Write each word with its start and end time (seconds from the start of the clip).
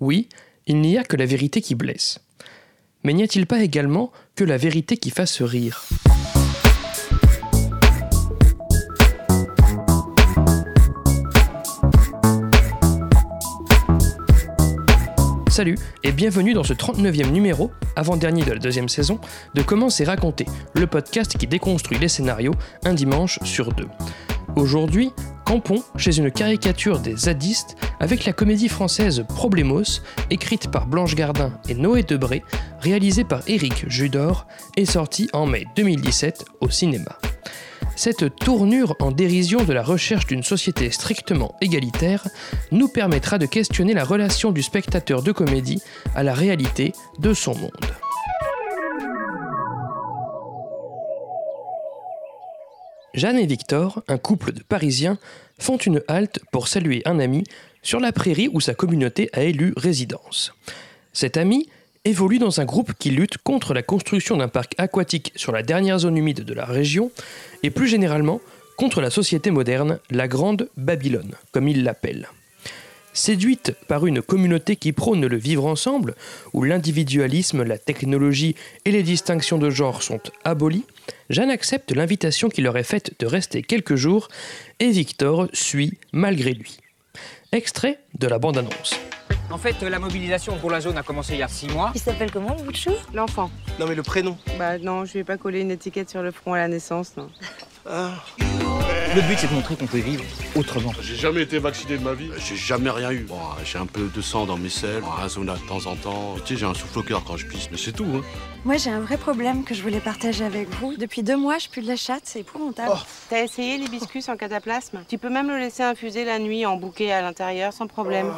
Oui, 0.00 0.28
il 0.68 0.80
n'y 0.80 0.96
a 0.96 1.02
que 1.02 1.16
la 1.16 1.26
vérité 1.26 1.60
qui 1.60 1.74
blesse. 1.74 2.20
Mais 3.02 3.12
n'y 3.12 3.24
a-t-il 3.24 3.46
pas 3.46 3.64
également 3.64 4.12
que 4.36 4.44
la 4.44 4.56
vérité 4.56 4.96
qui 4.96 5.10
fasse 5.10 5.42
rire? 5.42 5.86
Salut 15.50 15.76
et 16.04 16.12
bienvenue 16.12 16.54
dans 16.54 16.62
ce 16.62 16.74
39e 16.74 17.32
numéro, 17.32 17.72
avant-dernier 17.96 18.44
de 18.44 18.52
la 18.52 18.60
deuxième 18.60 18.88
saison, 18.88 19.18
de 19.54 19.62
Comment 19.62 19.90
c'est 19.90 20.04
raconté, 20.04 20.46
le 20.74 20.86
podcast 20.86 21.36
qui 21.36 21.48
déconstruit 21.48 21.98
les 21.98 22.06
scénarios 22.06 22.54
un 22.84 22.94
dimanche 22.94 23.40
sur 23.42 23.72
deux. 23.72 23.88
Aujourd'hui, 24.56 25.12
campons 25.44 25.82
chez 25.96 26.18
une 26.18 26.30
caricature 26.30 26.98
des 26.98 27.16
zadistes 27.16 27.76
avec 28.00 28.24
la 28.24 28.32
comédie 28.32 28.68
française 28.68 29.24
Problemos, 29.28 30.00
écrite 30.30 30.70
par 30.70 30.86
Blanche 30.86 31.14
Gardin 31.14 31.52
et 31.68 31.74
Noé 31.74 32.02
Debré, 32.02 32.42
réalisée 32.80 33.24
par 33.24 33.42
Éric 33.48 33.88
Judor 33.88 34.46
et 34.76 34.84
sortie 34.84 35.28
en 35.32 35.46
mai 35.46 35.66
2017 35.76 36.44
au 36.60 36.70
cinéma. 36.70 37.18
Cette 37.96 38.36
tournure 38.36 38.94
en 39.00 39.10
dérision 39.10 39.64
de 39.64 39.72
la 39.72 39.82
recherche 39.82 40.26
d'une 40.26 40.44
société 40.44 40.90
strictement 40.90 41.56
égalitaire 41.60 42.28
nous 42.70 42.88
permettra 42.88 43.38
de 43.38 43.46
questionner 43.46 43.92
la 43.92 44.04
relation 44.04 44.52
du 44.52 44.62
spectateur 44.62 45.22
de 45.22 45.32
comédie 45.32 45.82
à 46.14 46.22
la 46.22 46.32
réalité 46.32 46.92
de 47.18 47.34
son 47.34 47.56
monde. 47.56 47.72
Jeanne 53.14 53.38
et 53.38 53.46
Victor, 53.46 54.02
un 54.08 54.18
couple 54.18 54.52
de 54.52 54.62
Parisiens, 54.62 55.18
font 55.58 55.76
une 55.76 56.02
halte 56.08 56.40
pour 56.52 56.68
saluer 56.68 57.02
un 57.04 57.18
ami 57.18 57.44
sur 57.82 58.00
la 58.00 58.12
prairie 58.12 58.48
où 58.52 58.60
sa 58.60 58.74
communauté 58.74 59.30
a 59.32 59.42
élu 59.42 59.72
résidence. 59.76 60.52
Cet 61.12 61.36
ami 61.36 61.68
évolue 62.04 62.38
dans 62.38 62.60
un 62.60 62.64
groupe 62.64 62.92
qui 62.98 63.10
lutte 63.10 63.38
contre 63.38 63.74
la 63.74 63.82
construction 63.82 64.36
d'un 64.36 64.48
parc 64.48 64.74
aquatique 64.78 65.32
sur 65.36 65.52
la 65.52 65.62
dernière 65.62 65.98
zone 65.98 66.16
humide 66.16 66.44
de 66.44 66.54
la 66.54 66.64
région 66.64 67.10
et 67.62 67.70
plus 67.70 67.88
généralement 67.88 68.40
contre 68.76 69.00
la 69.00 69.10
société 69.10 69.50
moderne, 69.50 69.98
la 70.10 70.28
Grande 70.28 70.68
Babylone, 70.76 71.34
comme 71.50 71.66
il 71.66 71.82
l'appelle. 71.82 72.28
Séduite 73.12 73.74
par 73.88 74.06
une 74.06 74.22
communauté 74.22 74.76
qui 74.76 74.92
prône 74.92 75.26
le 75.26 75.36
vivre 75.36 75.66
ensemble, 75.66 76.14
où 76.52 76.62
l'individualisme, 76.62 77.64
la 77.64 77.78
technologie 77.78 78.54
et 78.84 78.92
les 78.92 79.02
distinctions 79.02 79.58
de 79.58 79.70
genre 79.70 80.02
sont 80.04 80.20
abolies, 80.44 80.84
Jeanne 81.30 81.50
accepte 81.50 81.92
l'invitation 81.92 82.48
qui 82.48 82.62
leur 82.62 82.76
est 82.76 82.82
faite 82.82 83.12
de 83.18 83.26
rester 83.26 83.62
quelques 83.62 83.96
jours 83.96 84.28
et 84.80 84.90
Victor 84.90 85.48
suit 85.52 85.98
malgré 86.12 86.54
lui. 86.54 86.78
Extrait 87.52 87.98
de 88.18 88.26
la 88.26 88.38
bande-annonce. 88.38 89.07
En 89.50 89.56
fait, 89.56 89.80
la 89.82 89.98
mobilisation 89.98 90.58
pour 90.58 90.70
la 90.70 90.80
zone 90.80 90.98
a 90.98 91.02
commencé 91.02 91.32
il 91.32 91.38
y 91.38 91.42
a 91.42 91.48
six 91.48 91.68
mois. 91.68 91.90
Il 91.94 92.00
s'appelle 92.00 92.30
comment, 92.30 92.54
le 92.58 92.64
bout 92.64 92.72
de 92.72 92.76
chou 92.76 92.90
L'enfant. 93.14 93.50
Non 93.80 93.86
mais 93.86 93.94
le 93.94 94.02
prénom. 94.02 94.36
Bah 94.58 94.78
non, 94.78 95.06
je 95.06 95.14
vais 95.14 95.24
pas 95.24 95.38
coller 95.38 95.60
une 95.60 95.70
étiquette 95.70 96.10
sur 96.10 96.22
le 96.22 96.32
front 96.32 96.52
à 96.52 96.58
la 96.58 96.68
naissance, 96.68 97.16
non. 97.16 97.30
Ah. 97.88 98.10
Le 99.14 99.22
but, 99.22 99.38
c'est 99.38 99.46
de 99.46 99.54
montrer 99.54 99.74
qu'on 99.74 99.86
peut 99.86 99.98
vivre 99.98 100.22
autrement. 100.54 100.92
J'ai 101.00 101.16
jamais 101.16 101.42
été 101.42 101.58
vacciné 101.58 101.96
de 101.96 102.04
ma 102.04 102.12
vie. 102.12 102.28
J'ai 102.36 102.56
jamais 102.56 102.90
rien 102.90 103.10
eu. 103.10 103.20
Bon, 103.20 103.38
j'ai 103.64 103.78
un 103.78 103.86
peu 103.86 104.10
de 104.14 104.20
sang 104.20 104.44
dans 104.44 104.58
mes 104.58 104.68
selles, 104.68 105.02
un 105.22 105.28
zona 105.28 105.54
de 105.54 105.66
temps 105.66 105.86
en 105.86 105.96
temps. 105.96 106.34
Tu 106.44 106.54
sais, 106.54 106.60
j'ai 106.60 106.66
un 106.66 106.74
souffle 106.74 106.98
au 106.98 107.02
cœur 107.02 107.24
quand 107.24 107.38
je 107.38 107.46
pisse, 107.46 107.70
mais 107.70 107.78
c'est 107.78 107.92
tout. 107.92 108.06
Hein. 108.14 108.20
Moi, 108.66 108.76
j'ai 108.76 108.90
un 108.90 109.00
vrai 109.00 109.16
problème 109.16 109.64
que 109.64 109.74
je 109.74 109.82
voulais 109.82 110.00
partager 110.00 110.44
avec 110.44 110.68
vous. 110.74 110.94
Depuis 110.98 111.22
deux 111.22 111.38
mois, 111.38 111.56
je 111.56 111.70
pue 111.70 111.80
de 111.80 111.88
la 111.88 111.96
chatte, 111.96 112.22
c'est 112.24 112.40
épouvantable. 112.40 112.92
Oh. 112.92 112.98
T'as 113.30 113.42
essayé 113.42 113.78
l'hibiscus 113.78 114.28
en 114.28 114.36
cataplasme? 114.36 115.00
Tu 115.08 115.16
peux 115.16 115.30
même 115.30 115.48
le 115.48 115.56
laisser 115.56 115.82
infuser 115.82 116.26
la 116.26 116.38
nuit 116.38 116.66
en 116.66 116.76
bouquet 116.76 117.10
à 117.10 117.22
l'intérieur 117.22 117.72
sans 117.72 117.86
problème. 117.86 118.30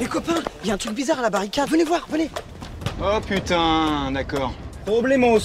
Les 0.00 0.06
copains, 0.06 0.42
il 0.62 0.68
y 0.68 0.70
a 0.70 0.74
un 0.74 0.78
truc 0.78 0.92
bizarre 0.92 1.18
à 1.20 1.22
la 1.22 1.30
barricade. 1.30 1.68
Venez 1.68 1.84
voir, 1.84 2.06
venez. 2.10 2.30
Oh 3.02 3.18
putain, 3.26 4.10
d'accord. 4.12 4.52
Problemos. 4.84 5.38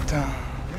Putain. 0.00 0.24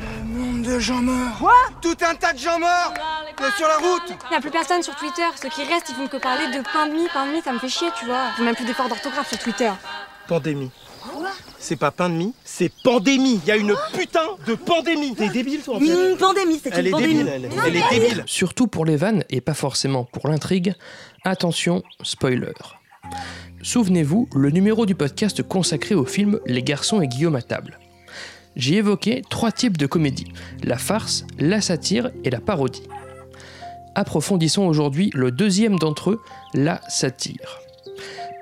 Le 0.00 0.38
nombre 0.38 0.66
de 0.66 0.78
gens 0.78 1.02
morts. 1.02 1.38
Quoi 1.38 1.54
Tout 1.80 1.96
un 2.08 2.14
tas 2.14 2.32
de 2.32 2.38
gens 2.38 2.58
morts 2.58 2.94
euh, 3.40 3.50
sur 3.56 3.66
la 3.66 3.76
route. 3.76 4.02
Il 4.08 4.30
n'y 4.30 4.36
a 4.36 4.40
plus 4.40 4.50
personne 4.50 4.82
sur 4.82 4.94
Twitter. 4.96 5.22
Ceux 5.40 5.48
qui 5.48 5.64
restent, 5.64 5.88
ils 5.88 5.94
font 5.94 6.06
que 6.06 6.16
parler 6.18 6.46
de 6.48 6.62
pain 6.72 6.86
de 6.86 6.92
mie. 6.92 7.08
Pain 7.12 7.26
de 7.26 7.32
mie, 7.32 7.42
ça 7.42 7.52
me 7.52 7.58
fait 7.58 7.68
chier, 7.68 7.88
tu 7.98 8.06
vois. 8.06 8.28
Ils 8.32 8.38
font 8.38 8.44
même 8.44 8.54
plus 8.54 8.64
d'efforts 8.66 8.88
d'orthographe 8.88 9.28
sur 9.28 9.38
Twitter. 9.38 9.70
Pandémie. 10.28 10.70
C'est 11.58 11.76
pas 11.76 11.90
pain 11.90 12.08
de 12.08 12.14
mie, 12.14 12.32
c'est 12.44 12.70
pandémie. 12.84 13.40
Il 13.44 13.48
y 13.48 13.50
a 13.50 13.56
une 13.56 13.74
putain 13.92 14.20
de 14.46 14.54
pandémie. 14.54 15.14
T'es 15.14 15.28
débile 15.28 15.60
toi 15.62 15.76
en 15.76 15.80
fait. 15.80 15.86
Une 15.86 16.16
pandémie, 16.16 16.60
c'est 16.62 16.70
Elle 16.72 16.80
une 16.80 16.86
est 16.86 16.90
pandémie. 16.90 17.14
débile, 17.14 17.28
elle. 17.34 17.48
Elle 17.66 17.76
est 17.76 17.90
débile. 17.90 18.22
Surtout 18.26 18.66
pour 18.68 18.84
les 18.84 18.96
vannes 18.96 19.24
et 19.30 19.40
pas 19.40 19.54
forcément 19.54 20.04
pour 20.04 20.28
l'intrigue, 20.28 20.74
attention, 21.24 21.82
spoiler. 22.02 22.52
Souvenez-vous, 23.62 24.28
le 24.34 24.50
numéro 24.50 24.86
du 24.86 24.94
podcast 24.94 25.42
consacré 25.42 25.94
au 25.94 26.04
film 26.04 26.38
Les 26.46 26.62
garçons 26.62 27.00
et 27.00 27.08
Guillaume 27.08 27.36
à 27.36 27.42
table. 27.42 27.78
J'y 28.54 28.76
évoquais 28.76 29.22
trois 29.28 29.52
types 29.52 29.76
de 29.76 29.86
comédie, 29.86 30.32
la 30.62 30.78
farce, 30.78 31.24
la 31.38 31.60
satire 31.60 32.10
et 32.24 32.30
la 32.30 32.40
parodie. 32.40 32.84
Approfondissons 33.94 34.66
aujourd'hui 34.66 35.10
le 35.14 35.30
deuxième 35.30 35.78
d'entre 35.78 36.10
eux, 36.10 36.22
la 36.54 36.80
satire. 36.88 37.58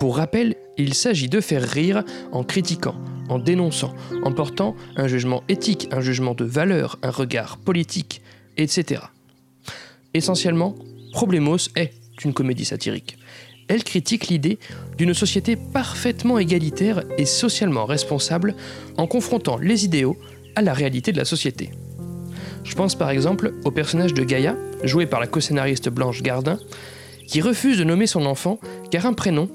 Pour 0.05 0.19
rappel, 0.19 0.57
il 0.77 0.93
s'agit 0.93 1.31
de 1.31 1.41
faire 1.41 1.63
rire 1.63 2.05
en 2.31 2.45
critiquant, 2.45 2.95
en 3.31 3.39
dénonçant, 3.39 3.95
en 4.23 4.33
portant 4.33 4.77
un 4.97 5.07
jugement 5.07 5.43
éthique, 5.49 5.89
un 5.93 6.03
jugement 6.03 6.35
de 6.35 6.45
valeur, 6.45 6.99
un 7.03 7.09
regard 7.11 7.57
politique, 7.57 8.21
etc. 8.59 9.01
Essentiellement, 10.13 10.75
Problemos 11.15 11.71
est 11.75 11.95
une 12.23 12.35
comédie 12.35 12.67
satirique. 12.67 13.17
Elle 13.67 13.83
critique 13.83 14.29
l'idée 14.29 14.59
d'une 14.99 15.15
société 15.15 15.57
parfaitement 15.57 16.39
égalitaire 16.39 17.03
et 17.17 17.25
socialement 17.25 17.87
responsable 17.87 18.57
en 18.99 19.07
confrontant 19.07 19.57
les 19.57 19.87
idéaux 19.87 20.19
à 20.55 20.61
la 20.61 20.75
réalité 20.75 21.13
de 21.13 21.17
la 21.17 21.25
société. 21.25 21.71
Je 22.63 22.75
pense 22.75 22.95
par 22.95 23.09
exemple 23.09 23.55
au 23.65 23.71
personnage 23.71 24.13
de 24.13 24.23
Gaïa, 24.23 24.55
joué 24.83 25.07
par 25.07 25.21
la 25.21 25.29
co-scénariste 25.29 25.89
Blanche 25.89 26.21
Gardin, 26.21 26.59
qui 27.27 27.41
refuse 27.41 27.79
de 27.79 27.85
nommer 27.85 28.07
son 28.07 28.27
enfant 28.27 28.61
car 28.91 29.07
un 29.07 29.15
prénom, 29.15 29.49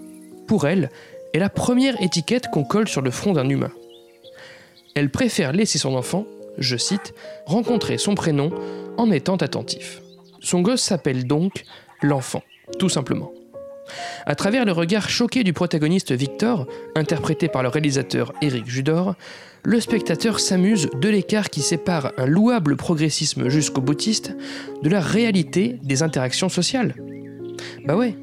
pour 0.50 0.68
elle, 0.68 0.90
est 1.34 1.38
la 1.38 1.48
première 1.48 2.02
étiquette 2.02 2.48
qu'on 2.52 2.64
colle 2.64 2.88
sur 2.88 3.04
le 3.04 3.12
front 3.12 3.34
d'un 3.34 3.48
humain. 3.48 3.70
Elle 4.96 5.12
préfère 5.12 5.54
laisser 5.54 5.78
son 5.78 5.94
enfant, 5.94 6.26
je 6.58 6.76
cite, 6.76 7.14
rencontrer 7.46 8.00
son 8.00 8.16
prénom 8.16 8.52
en 8.98 9.12
étant 9.12 9.36
attentif. 9.36 10.02
Son 10.42 10.62
gosse 10.62 10.82
s'appelle 10.82 11.28
donc 11.28 11.66
l'enfant, 12.02 12.42
tout 12.80 12.90
simplement. 12.90 13.32
À 14.26 14.34
travers 14.34 14.66
le 14.66 14.72
regard 14.72 15.08
choqué 15.08 15.44
du 15.44 15.54
protagoniste 15.54 16.14
Victor, 16.14 16.66
interprété 16.96 17.48
par 17.48 17.62
le 17.62 17.70
réalisateur 17.70 18.34
Éric 18.42 18.66
Judor, 18.66 19.14
le 19.62 19.80
spectateur 19.80 20.40
s'amuse 20.40 20.90
de 21.00 21.09
l'écart 21.09 21.52
qui 21.52 21.62
sépare 21.62 22.12
un 22.18 22.26
louable 22.26 22.76
progressisme 22.76 23.50
jusqu'au 23.50 23.82
boutiste 23.82 24.36
de 24.82 24.90
la 24.90 25.00
réalité 25.00 25.78
des 25.84 26.02
interactions 26.02 26.50
sociales. 26.50 26.96
Bah 27.86 27.96
ouais, 27.96 28.16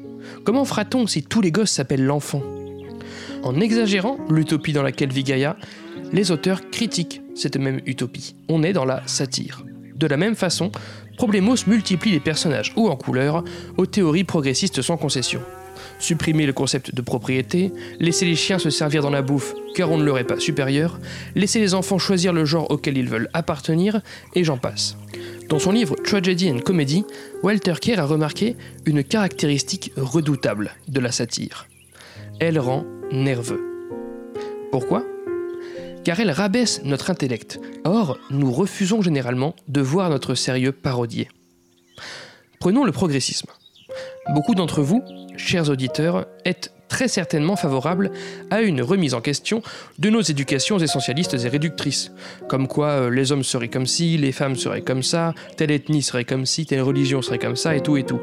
comment 0.43 0.65
fera-t-on 0.65 1.07
si 1.07 1.23
tous 1.23 1.41
les 1.41 1.51
gosses 1.51 1.71
s'appellent 1.71 2.05
l'enfant? 2.05 2.43
En 3.43 3.59
exagérant 3.59 4.17
l'utopie 4.29 4.73
dans 4.73 4.83
laquelle 4.83 5.11
vit 5.11 5.23
Gaïa, 5.23 5.57
les 6.11 6.31
auteurs 6.31 6.69
critiquent 6.69 7.21
cette 7.35 7.57
même 7.57 7.81
utopie. 7.85 8.35
On 8.49 8.63
est 8.63 8.73
dans 8.73 8.85
la 8.85 9.03
satire. 9.05 9.63
De 9.95 10.07
la 10.07 10.17
même 10.17 10.35
façon, 10.35 10.71
Problemos 11.17 11.65
multiplie 11.65 12.11
les 12.11 12.19
personnages 12.19 12.71
hauts 12.75 12.89
en 12.89 12.95
couleur 12.95 13.43
aux 13.77 13.87
théories 13.87 14.23
progressistes 14.23 14.83
sans 14.83 14.97
concession. 14.97 15.41
Supprimer 15.97 16.45
le 16.45 16.53
concept 16.53 16.93
de 16.93 17.01
propriété, 17.01 17.71
laisser 17.99 18.25
les 18.25 18.35
chiens 18.35 18.59
se 18.59 18.69
servir 18.69 19.01
dans 19.01 19.09
la 19.09 19.23
bouffe 19.23 19.55
car 19.73 19.91
on 19.91 19.97
ne 19.97 20.03
leur 20.03 20.19
est 20.19 20.23
pas 20.23 20.39
supérieur, 20.39 20.99
laisser 21.33 21.59
les 21.59 21.73
enfants 21.73 21.97
choisir 21.97 22.33
le 22.33 22.45
genre 22.45 22.69
auquel 22.69 22.97
ils 22.97 23.09
veulent 23.09 23.29
appartenir, 23.33 24.01
et 24.35 24.43
j'en 24.43 24.57
passe. 24.57 24.95
Dans 25.49 25.59
son 25.59 25.71
livre 25.71 25.95
Tragedy 25.95 26.51
and 26.51 26.59
Comedy, 26.59 27.05
Walter 27.41 27.75
Kerr 27.79 27.99
a 27.99 28.05
remarqué 28.05 28.57
une 28.85 29.01
caractéristique 29.01 29.93
redoutable 29.95 30.71
de 30.89 30.99
la 30.99 31.11
satire. 31.11 31.67
Elle 32.41 32.59
rend 32.59 32.85
nerveux. 33.13 33.63
Pourquoi? 34.71 35.05
Car 36.03 36.19
elle 36.19 36.31
rabaisse 36.31 36.81
notre 36.83 37.11
intellect. 37.11 37.61
Or, 37.85 38.17
nous 38.29 38.51
refusons 38.51 39.01
généralement 39.01 39.55
de 39.69 39.79
voir 39.79 40.09
notre 40.09 40.35
sérieux 40.35 40.73
parodié. 40.73 41.29
Prenons 42.59 42.83
le 42.83 42.91
progressisme. 42.91 43.49
Beaucoup 44.33 44.53
d'entre 44.53 44.81
vous, 44.81 45.01
chers 45.37 45.69
auditeurs, 45.69 46.27
êtes 46.43 46.73
très 46.87 47.07
certainement 47.07 47.55
favorables 47.55 48.11
à 48.49 48.61
une 48.61 48.81
remise 48.81 49.13
en 49.13 49.21
question 49.21 49.61
de 49.99 50.09
nos 50.09 50.21
éducations 50.21 50.77
essentialistes 50.77 51.33
et 51.33 51.47
réductrices, 51.47 52.11
comme 52.47 52.67
quoi 52.67 52.87
euh, 52.87 53.09
les 53.09 53.31
hommes 53.31 53.43
seraient 53.43 53.67
comme 53.67 53.85
ci, 53.85 54.17
les 54.17 54.31
femmes 54.31 54.55
seraient 54.55 54.81
comme 54.81 55.03
ça, 55.03 55.33
telle 55.55 55.71
ethnie 55.71 56.01
serait 56.01 56.25
comme 56.25 56.45
ci, 56.45 56.65
telle 56.65 56.81
religion 56.81 57.21
serait 57.21 57.39
comme 57.39 57.55
ça, 57.55 57.75
et 57.75 57.81
tout 57.81 57.97
et 57.97 58.03
tout. 58.03 58.21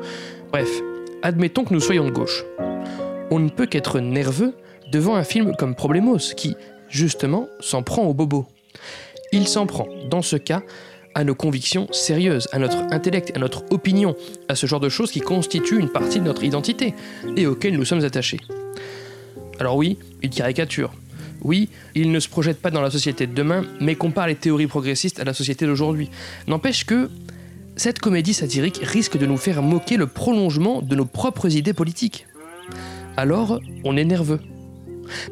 Bref, 0.53 0.69
admettons 1.23 1.65
que 1.65 1.75
nous 1.75 1.81
soyons 1.81 2.05
de 2.05 2.11
gauche. 2.11 2.45
On 3.31 3.39
ne 3.39 3.49
peut 3.49 3.67
qu'être 3.67 4.01
nerveux 4.01 4.55
devant 4.93 5.17
un 5.17 5.25
film 5.25 5.57
comme 5.57 5.75
Problemos, 5.75 6.19
qui, 6.37 6.57
justement, 6.89 7.49
s'en 7.61 7.83
prend 7.83 8.05
au 8.05 8.15
bobo. 8.15 8.47
Il 9.33 9.49
s'en 9.49 9.67
prend, 9.67 9.89
dans 10.09 10.23
ce 10.23 10.37
cas, 10.37 10.63
à 11.15 11.25
nos 11.25 11.35
convictions 11.35 11.89
sérieuses, 11.93 12.49
à 12.53 12.59
notre 12.59 12.79
intellect, 12.93 13.33
à 13.37 13.39
notre 13.39 13.65
opinion, 13.71 14.17
à 14.49 14.55
ce 14.55 14.67
genre 14.67 14.81
de 14.81 14.89
choses 14.89 15.11
qui 15.11 15.21
constituent 15.21 15.79
une 15.79 15.89
partie 15.89 16.21
de 16.21 16.25
notre 16.25 16.45
identité 16.45 16.95
et 17.37 17.47
auxquelles 17.47 17.77
nous 17.77 17.85
sommes 17.85 18.05
attachés. 18.05 18.41
Alors 19.61 19.77
oui, 19.77 19.99
il 20.23 20.31
caricature. 20.31 20.93
Oui, 21.43 21.69
il 21.95 22.11
ne 22.11 22.21
se 22.21 22.29
projette 22.29 22.61
pas 22.61 22.71
dans 22.71 22.81
la 22.81 22.91
société 22.91 23.27
de 23.27 23.35
demain, 23.35 23.65
mais 23.81 23.95
compare 23.95 24.27
les 24.27 24.35
théories 24.35 24.67
progressistes 24.67 25.21
à 25.21 25.25
la 25.25 25.35
société 25.35 25.67
d'aujourd'hui. 25.67 26.09
N'empêche 26.49 26.85
que 26.85 27.11
cette 27.77 27.99
comédie 27.99 28.35
satirique 28.35 28.81
risque 28.83 29.19
de 29.19 29.27
nous 29.27 29.37
faire 29.37 29.63
moquer 29.63 29.97
le 29.97 30.07
prolongement 30.07 30.81
de 30.81 30.97
nos 30.97 31.05
propres 31.05 31.55
idées 31.55 31.75
politiques. 31.75 32.27
Alors, 33.17 33.61
on 33.85 33.97
est 33.97 34.05
nerveux. 34.05 34.41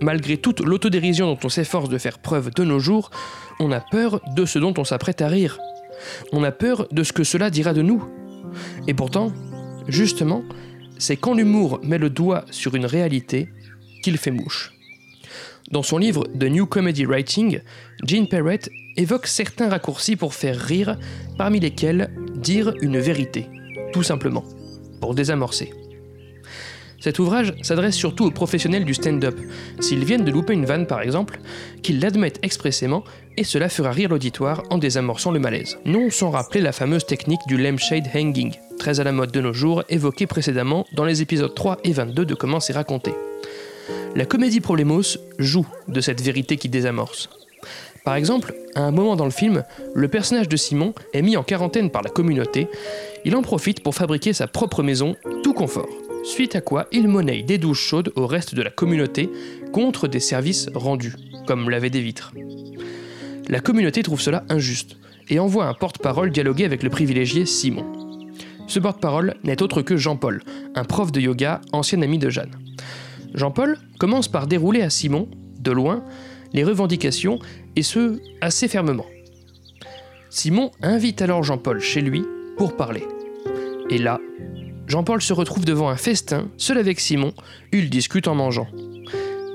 Malgré 0.01 0.37
toute 0.37 0.61
l'autodérision 0.61 1.27
dont 1.27 1.39
on 1.45 1.49
s'efforce 1.49 1.89
de 1.89 1.99
faire 1.99 2.19
preuve 2.19 2.51
de 2.53 2.65
nos 2.65 2.79
jours, 2.79 3.11
on 3.59 3.73
a 3.73 3.81
peur 3.81 4.21
de 4.37 4.45
ce 4.45 4.59
dont 4.59 4.75
on 4.77 4.85
s'apprête 4.85 5.23
à 5.23 5.29
rire. 5.29 5.59
On 6.33 6.43
a 6.45 6.53
peur 6.53 6.89
de 6.91 7.03
ce 7.03 7.13
que 7.13 7.25
cela 7.25 7.51
dira 7.51 7.73
de 7.73 7.83
nous. 7.83 8.05
Et 8.87 8.95
pourtant, 8.95 9.33
justement, 9.89 10.43
c'est 10.99 11.17
quand 11.17 11.35
l'humour 11.35 11.81
met 11.83 11.99
le 11.99 12.11
doigt 12.11 12.45
sur 12.51 12.75
une 12.75 12.87
réalité 12.87 13.49
qu'il 14.03 14.19
fait 14.19 14.31
mouche. 14.31 14.73
Dans 15.71 15.83
son 15.83 15.99
livre 15.99 16.25
The 16.39 16.45
New 16.45 16.67
Comedy 16.67 17.07
Writing, 17.07 17.61
Gene 18.05 18.29
Perrett 18.29 18.71
évoque 18.97 19.27
certains 19.27 19.69
raccourcis 19.69 20.17
pour 20.17 20.35
faire 20.35 20.59
rire, 20.59 20.99
parmi 21.39 21.61
lesquels 21.61 22.11
dire 22.37 22.75
une 22.83 22.99
vérité, 22.99 23.47
tout 23.93 24.03
simplement, 24.03 24.45
pour 25.01 25.15
désamorcer. 25.15 25.73
Cet 27.03 27.19
ouvrage 27.19 27.53
s'adresse 27.63 27.97
surtout 27.97 28.27
aux 28.27 28.31
professionnels 28.31 28.85
du 28.85 28.95
stand-up, 28.95 29.37
s'ils 29.81 30.05
viennent 30.05 30.25
de 30.25 30.31
louper 30.31 30.53
une 30.53 30.67
vanne 30.67 30.87
par 30.87 31.03
exemple, 31.03 31.41
qu'ils 31.83 31.99
l'admettent 31.99 32.39
expressément 32.43 33.03
et 33.37 33.43
cela 33.43 33.69
fera 33.69 33.91
rire 33.91 34.09
l'auditoire 34.09 34.63
en 34.71 34.79
désamorçant 34.79 35.33
le 35.33 35.41
malaise. 35.41 35.79
Non 35.85 36.11
sans 36.11 36.31
rappeler 36.31 36.61
la 36.61 36.71
fameuse 36.71 37.05
technique 37.05 37.41
du 37.49 37.59
lampshade 37.59 38.09
hanging, 38.15 38.53
très 38.79 39.01
à 39.01 39.05
la 39.05 39.11
mode 39.11 39.33
de 39.33 39.41
nos 39.41 39.53
jours, 39.53 39.83
évoquée 39.89 40.29
précédemment 40.29 40.87
dans 40.93 41.05
les 41.05 41.23
épisodes 41.23 41.53
3 41.53 41.79
et 41.83 41.93
22 41.93 42.25
de 42.25 42.35
Comment 42.37 42.61
c'est 42.61 42.73
raconté. 42.73 43.13
La 44.15 44.25
comédie 44.25 44.61
Problemos 44.61 45.19
joue 45.41 45.67
de 45.89 46.01
cette 46.01 46.21
vérité 46.21 46.57
qui 46.57 46.69
désamorce. 46.69 47.31
Par 48.05 48.15
exemple, 48.15 48.55
à 48.77 48.83
un 48.83 48.93
moment 48.93 49.17
dans 49.17 49.25
le 49.25 49.33
film, 49.33 49.65
le 49.93 50.07
personnage 50.07 50.49
de 50.49 50.57
Simon 50.57 50.95
est 51.15 51.23
mis 51.23 51.37
en 51.37 51.43
quarantaine 51.43 51.91
par 51.91 52.03
la 52.03 52.11
communauté, 52.11 52.69
il 53.25 53.35
en 53.35 53.43
profite 53.43 53.83
pour 53.83 53.97
fabriquer 53.97 54.33
sa 54.33 54.47
propre 54.47 54.85
maison, 54.85 55.17
tout 55.43 55.53
confort 55.53 55.89
suite 56.23 56.57
à 56.57 56.61
quoi 56.61 56.87
il 56.93 57.09
monnaie 57.09 57.43
des 57.43 57.59
douches 57.59 57.81
chaudes 57.81 58.13
au 58.17 58.27
reste 58.27 58.55
de 58.55 58.63
la 58.63 58.71
communauté 58.71 59.31
contre 59.73 60.09
des 60.09 60.21
services 60.21 60.69
rendus, 60.75 61.15
comme 61.47 61.69
laver 61.69 61.91
des 61.91 62.01
vitres. 62.01 62.33
La 63.49 63.61
communauté 63.61 64.03
trouve 64.03 64.21
cela 64.21 64.45
injuste 64.49 64.97
et 65.29 65.39
envoie 65.39 65.67
un 65.67 65.75
porte-parole 65.75 66.31
dialoguer 66.31 66.65
avec 66.65 66.83
le 66.83 66.91
privilégié 66.91 67.47
Simon. 67.47 67.85
Ce 68.67 68.79
porte-parole 68.79 69.35
n'est 69.45 69.63
autre 69.63 69.83
que 69.83 69.97
Jean-Paul, 69.97 70.43
un 70.75 70.85
prof 70.85 71.13
de 71.13 71.21
yoga, 71.21 71.61
ancien 71.73 72.01
ami 72.03 72.19
de 72.19 72.31
Jeanne. 72.31 72.57
Jean-Paul 73.35 73.79
commence 73.99 74.29
par 74.29 74.47
dérouler 74.47 74.83
à 74.83 74.91
Simon, 74.91 75.29
de 75.59 75.73
loin, 75.73 76.05
les 76.53 76.65
revendications, 76.65 77.39
et 77.77 77.83
ce, 77.83 78.21
assez 78.41 78.69
fermement. 78.69 79.07
Simon 80.31 80.71
invite 80.83 81.23
alors 81.23 81.43
Jean-Paul 81.43 81.81
chez 81.81 82.01
lui 82.01 82.23
pour 82.57 82.77
parler. 82.77 83.05
Et 83.91 83.99
là, 83.99 84.21
Jean-Paul 84.87 85.23
se 85.23 85.33
retrouve 85.33 85.65
devant 85.65 85.89
un 85.89 85.97
festin, 85.97 86.49
seul 86.57 86.79
avec 86.79 87.01
Simon, 87.01 87.33
ils 87.73 87.89
discutent 87.89 88.29
en 88.29 88.35
mangeant. 88.35 88.69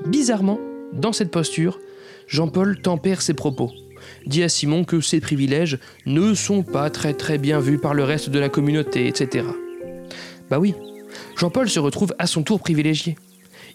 Bizarrement, 0.06 0.58
dans 0.92 1.12
cette 1.12 1.30
posture, 1.30 1.78
Jean-Paul 2.26 2.80
tempère 2.80 3.22
ses 3.22 3.34
propos, 3.34 3.70
dit 4.26 4.42
à 4.42 4.48
Simon 4.48 4.84
que 4.84 5.00
ses 5.00 5.20
privilèges 5.20 5.78
ne 6.06 6.34
sont 6.34 6.62
pas 6.62 6.90
très 6.90 7.14
très 7.14 7.38
bien 7.38 7.60
vus 7.60 7.78
par 7.78 7.94
le 7.94 8.04
reste 8.04 8.30
de 8.30 8.38
la 8.38 8.48
communauté, 8.48 9.06
etc. 9.06 9.46
Bah 10.50 10.58
oui, 10.58 10.74
Jean-Paul 11.36 11.68
se 11.68 11.78
retrouve 11.78 12.14
à 12.18 12.26
son 12.26 12.42
tour 12.42 12.60
privilégié. 12.60 13.16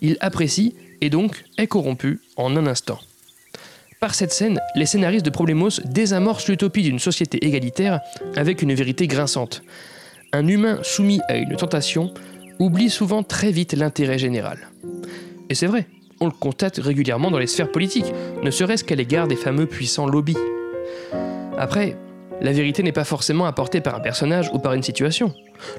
Il 0.01 0.17
apprécie 0.19 0.75
et 1.01 1.09
donc 1.09 1.45
est 1.57 1.67
corrompu 1.67 2.19
en 2.35 2.55
un 2.55 2.67
instant. 2.67 2.99
Par 3.99 4.15
cette 4.15 4.33
scène, 4.33 4.59
les 4.75 4.85
scénaristes 4.85 5.25
de 5.25 5.29
Problemos 5.29 5.79
désamorcent 5.85 6.49
l'utopie 6.49 6.83
d'une 6.83 6.99
société 6.99 7.45
égalitaire 7.45 8.01
avec 8.35 8.61
une 8.61 8.73
vérité 8.73 9.07
grinçante, 9.07 9.63
un 10.33 10.47
humain 10.47 10.79
soumis 10.81 11.21
à 11.29 11.37
une 11.37 11.55
tentation 11.55 12.11
oublie 12.59 12.89
souvent 12.89 13.23
très 13.23 13.51
vite 13.51 13.73
l'intérêt 13.73 14.17
général. 14.17 14.57
Et 15.49 15.55
c'est 15.55 15.67
vrai, 15.67 15.87
on 16.19 16.25
le 16.25 16.31
constate 16.31 16.77
régulièrement 16.77 17.31
dans 17.31 17.37
les 17.37 17.47
sphères 17.47 17.71
politiques, 17.71 18.11
ne 18.43 18.51
serait-ce 18.51 18.83
qu'à 18.83 18.95
l'égard 18.95 19.27
des 19.27 19.35
fameux 19.35 19.67
puissants 19.67 20.07
lobbies. 20.07 20.37
Après, 21.57 21.95
la 22.41 22.51
vérité 22.51 22.81
n'est 22.81 22.91
pas 22.91 23.03
forcément 23.03 23.45
apportée 23.45 23.79
par 23.79 23.95
un 23.95 23.99
personnage 23.99 24.49
ou 24.53 24.59
par 24.59 24.73
une 24.73 24.81
situation. 24.81 25.33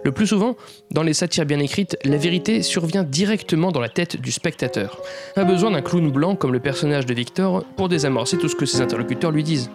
Le 0.05 0.13
plus 0.13 0.29
souvent, 0.29 0.57
dans 0.93 1.03
les 1.03 1.13
satires 1.13 1.47
bien 1.47 1.59
écrites, 1.59 1.99
la 2.05 2.17
vérité 2.17 2.63
survient 2.63 3.03
directement 3.03 3.73
dans 3.73 3.81
la 3.81 3.89
tête 3.89 4.21
du 4.21 4.31
spectateur. 4.31 5.01
Pas 5.35 5.45
besoin 5.45 5.73
d'un 5.73 5.83
clown 5.83 6.11
blanc 6.11 6.37
comme 6.37 6.53
le 6.53 6.61
personnage 6.61 7.07
de 7.07 7.13
Victor 7.13 7.65
pour 7.77 7.89
désamorcer 7.89 8.39
tout 8.39 8.49
ce 8.49 8.55
que 8.55 8.67
ses 8.67 8.81
interlocuteurs 8.81 9.33
lui 9.33 9.43
disent. 9.43 9.69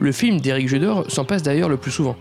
Le 0.00 0.12
film 0.12 0.40
d'Éric 0.40 0.68
Judor 0.68 1.10
s'en 1.10 1.24
passe 1.24 1.42
d'ailleurs 1.42 1.68
le 1.68 1.76
plus 1.76 1.92
souvent. 1.92 2.16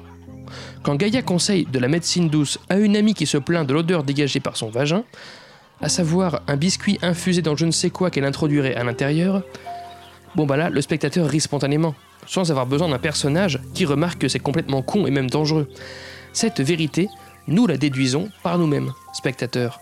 Quand 0.84 0.96
Gaïa 0.96 1.22
conseille 1.22 1.66
de 1.66 1.80
la 1.80 1.88
médecine 1.88 2.30
douce 2.30 2.60
à 2.70 2.78
une 2.78 2.96
amie 2.96 3.14
qui 3.14 3.26
se 3.26 3.38
plaint 3.38 3.68
de 3.68 3.74
l'odeur 3.74 4.04
dégagée 4.04 4.40
par 4.40 4.58
son 4.58 4.70
vagin, 4.70 5.04
à 5.82 5.90
savoir 5.90 6.42
un 6.48 6.58
biscuit 6.58 7.00
infusé 7.02 7.42
dans 7.42 7.56
je 7.56 7.66
ne 7.66 7.72
sais 7.72 7.90
quoi 7.90 8.10
qu'elle 8.10 8.26
introduirait 8.26 8.76
à 8.76 8.84
l'intérieur, 8.84 9.42
bon 10.36 10.46
bah 10.46 10.58
là, 10.58 10.70
le 10.70 10.82
spectateur 10.82 11.28
rit 11.28 11.42
spontanément, 11.42 11.96
sans 12.28 12.52
avoir 12.52 12.66
besoin 12.66 12.90
d'un 12.90 13.00
personnage 13.00 13.60
qui 13.74 13.86
remarque 13.86 14.20
que 14.20 14.28
c'est 14.28 14.40
complètement 14.40 14.82
con 14.82 15.08
et 15.08 15.12
même 15.12 15.30
dangereux. 15.30 15.68
Cette 16.34 16.62
vérité, 16.62 17.08
nous 17.48 17.68
la 17.68 17.78
déduisons 17.78 18.30
par 18.44 18.58
nous-mêmes, 18.58 18.92
spectateurs. 19.14 19.80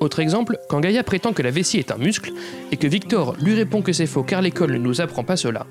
Autre 0.00 0.20
exemple, 0.20 0.58
quand 0.68 0.80
Gaïa 0.80 1.02
prétend 1.02 1.32
que 1.32 1.42
la 1.42 1.50
vessie 1.50 1.78
est 1.78 1.90
un 1.90 1.96
muscle 1.96 2.32
et 2.70 2.76
que 2.76 2.86
Victor 2.86 3.34
lui 3.40 3.54
répond 3.54 3.80
que 3.80 3.92
c'est 3.92 4.06
faux 4.06 4.24
car 4.24 4.42
l'école 4.42 4.72
ne 4.72 4.78
nous 4.78 5.00
apprend 5.00 5.24
pas 5.24 5.36
cela, 5.36 5.66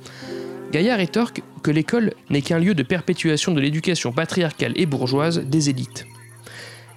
Gaillard 0.71 0.97
rétorque 0.97 1.41
que 1.63 1.71
l'école 1.71 2.13
n'est 2.29 2.41
qu'un 2.41 2.59
lieu 2.59 2.73
de 2.75 2.83
perpétuation 2.83 3.53
de 3.53 3.61
l'éducation 3.61 4.11
patriarcale 4.11 4.73
et 4.75 4.85
bourgeoise 4.85 5.39
des 5.39 5.69
élites. 5.69 6.05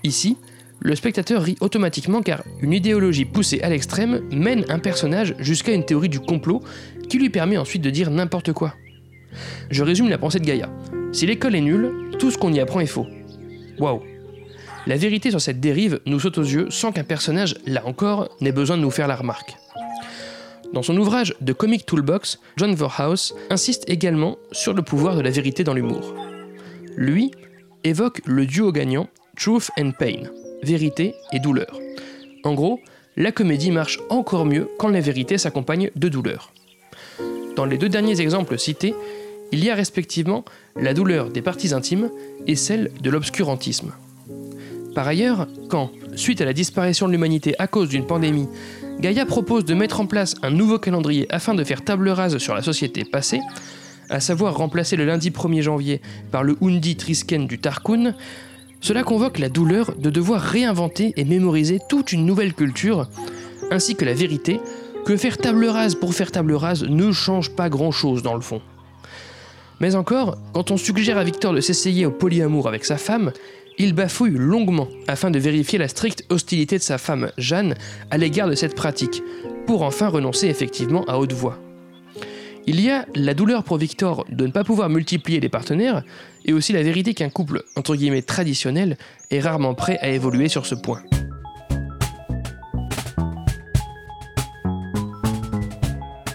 Ici, 0.05 0.37
le 0.81 0.94
spectateur 0.94 1.43
rit 1.43 1.56
automatiquement 1.61 2.23
car 2.23 2.43
une 2.61 2.73
idéologie 2.73 3.25
poussée 3.25 3.61
à 3.62 3.69
l'extrême 3.69 4.20
mène 4.31 4.65
un 4.69 4.79
personnage 4.79 5.35
jusqu'à 5.38 5.73
une 5.73 5.85
théorie 5.85 6.09
du 6.09 6.20
complot 6.20 6.62
qui 7.09 7.19
lui 7.19 7.31
permet 7.31 7.59
ensuite 7.59 7.82
de 7.82 7.91
dire 7.91 8.11
n'importe 8.11 8.53
quoi. 8.53 8.75
Je 9.70 9.82
résume 9.82 10.09
la 10.09 10.19
pensée 10.19 10.38
de 10.38 10.44
Gaïa. 10.44 10.70
Si 11.12 11.26
l'école 11.26 11.55
est 11.55 11.61
nulle, 11.61 11.93
tout 12.19 12.31
ce 12.31 12.38
qu'on 12.38 12.53
y 12.53 12.61
apprend 12.61 12.81
est 12.81 12.87
faux. 12.87 13.06
Waouh 13.79 14.03
La 14.87 14.97
vérité 14.97 15.31
sur 15.31 15.41
cette 15.41 15.61
dérive 15.61 16.00
nous 16.06 16.20
saute 16.20 16.38
aux 16.38 16.43
yeux 16.43 16.70
sans 16.70 16.93
qu'un 16.93 17.05
personnage, 17.05 17.56
là 17.67 17.82
encore, 17.87 18.29
n'ait 18.41 18.53
besoin 18.53 18.77
de 18.77 18.82
nous 18.82 18.91
faire 18.91 19.08
la 19.08 19.17
remarque. 19.17 19.56
Dans 20.72 20.82
son 20.82 20.96
ouvrage 20.98 21.34
The 21.44 21.55
Comic 21.55 21.87
Toolbox, 21.87 22.39
John 22.56 22.75
Verhouse 22.75 23.34
insiste 23.48 23.89
également 23.89 24.37
sur 24.53 24.75
le 24.75 24.82
pouvoir 24.82 25.17
de 25.17 25.22
la 25.22 25.31
vérité 25.31 25.65
dans 25.65 25.72
l'humour. 25.72 26.15
Lui 26.96 27.31
évoque 27.84 28.20
le 28.27 28.44
duo 28.44 28.70
gagnant 28.70 29.08
Truth 29.37 29.70
and 29.79 29.93
Pain, 29.98 30.25
vérité 30.63 31.15
et 31.32 31.41
douleur. 31.41 31.79
En 32.44 32.55
gros, 32.55 32.81
la 33.17 33.32
comédie 33.32 33.70
marche 33.70 33.98
encore 34.10 34.44
mieux 34.44 34.69
quand 34.79 34.89
la 34.89 35.01
vérité 35.01 35.39
s'accompagne 35.39 35.91
de 35.96 36.08
douleur. 36.08 36.53
Dans 37.56 37.65
les 37.65 37.79
deux 37.79 37.89
derniers 37.89 38.20
exemples 38.20 38.58
cités, 38.58 38.94
il 39.53 39.65
y 39.65 39.70
a 39.70 39.75
respectivement 39.75 40.44
la 40.77 40.93
douleur 40.93 41.31
des 41.31 41.43
parties 41.43 41.72
intimes 41.72 42.10
et 42.46 42.56
celle 42.56 42.93
de 43.01 43.10
l'obscurantisme. 43.10 43.93
Par 44.94 45.08
ailleurs, 45.08 45.46
quand, 45.69 45.91
suite 46.17 46.41
à 46.41 46.44
la 46.44 46.53
disparition 46.53 47.06
de 47.06 47.13
l'humanité 47.13 47.55
à 47.58 47.67
cause 47.67 47.89
d'une 47.89 48.06
pandémie, 48.06 48.48
Gaïa 49.00 49.26
propose 49.26 49.64
de 49.64 49.74
mettre 49.74 50.00
en 50.00 50.06
place 50.06 50.34
un 50.43 50.50
nouveau 50.50 50.78
calendrier 50.81 51.32
afin 51.32 51.55
de 51.55 51.62
faire 51.62 51.84
table 51.84 52.08
rase 52.08 52.38
sur 52.38 52.55
la 52.55 52.62
société 52.62 53.05
passée, 53.05 53.40
à 54.10 54.19
savoir 54.19 54.56
remplacer 54.56 54.96
le 54.96 55.05
lundi 55.05 55.31
1er 55.31 55.62
janvier 55.62 56.00
par 56.32 56.43
le 56.43 56.56
Undi 56.60 56.96
Trisken 56.96 57.46
du 57.46 57.60
Tarkun, 57.60 58.14
cela 58.81 59.05
convoque 59.05 59.38
la 59.38 59.48
douleur 59.48 59.94
de 59.96 60.10
devoir 60.10 60.40
réinventer 60.40 61.12
et 61.17 61.24
mémoriser 61.24 61.78
toute 61.88 62.12
une 62.12 62.26
nouvelle 62.26 62.55
culture, 62.55 63.08
ainsi 63.70 63.94
que 63.94 64.05
la 64.05 64.14
vérité 64.14 64.60
que 65.05 65.17
faire 65.17 65.38
table 65.38 65.67
rase 65.67 65.94
pour 65.94 66.12
faire 66.12 66.32
table 66.32 66.55
rase 66.55 66.82
ne 66.82 67.12
change 67.12 67.50
pas 67.50 67.69
grand-chose 67.69 68.22
dans 68.22 68.34
le 68.34 68.40
fond. 68.40 68.60
Mais 69.81 69.94
encore, 69.94 70.38
quand 70.52 70.72
on 70.72 70.76
suggère 70.76 71.19
à 71.19 71.24
Victor 71.24 71.55
de 71.55 71.60
s'essayer 71.60 72.05
au 72.05 72.10
polyamour 72.10 72.67
avec 72.67 72.84
sa 72.84 72.96
femme, 72.96 73.31
il 73.79 73.93
bafouille 73.93 74.37
longuement 74.37 74.89
afin 75.06 75.31
de 75.31 75.39
vérifier 75.39 75.79
la 75.79 75.89
stricte 75.89 76.25
hostilité 76.31 76.79
de 76.79 76.82
sa 76.82 76.99
femme 76.99 77.31
Jeanne 77.39 77.75
à 78.11 78.19
l'égard 78.19 78.49
de 78.49 78.55
cette 78.55 78.75
pratique, 78.75 79.23
pour 79.67 79.82
enfin 79.82 80.08
renoncer 80.08 80.49
effectivement 80.49 81.05
à 81.05 81.19
haute 81.19 81.32
voix. 81.32 81.58
Il 82.67 82.81
y 82.81 82.91
a 82.91 83.06
la 83.15 83.32
douleur 83.32 83.65
pour 83.65 83.79
Victor 83.79 84.27
de 84.31 84.47
ne 84.47 84.53
pas 84.53 84.65
pouvoir 84.65 84.91
multiplier 84.91 85.41
les 85.41 85.49
partenaires, 85.49 86.03
et 86.44 86.53
aussi 86.53 86.73
la 86.73 86.82
vérité 86.82 87.15
qu'un 87.15 87.31
couple 87.31 87.63
entre 87.77 87.94
guillemets 87.94 88.23
traditionnel 88.23 88.99
est 89.31 89.41
rarement 89.41 89.75
prêt 89.75 89.99
à 90.03 90.08
évoluer 90.08 90.49
sur 90.49 90.67
ce 90.67 90.75
point. 90.75 91.03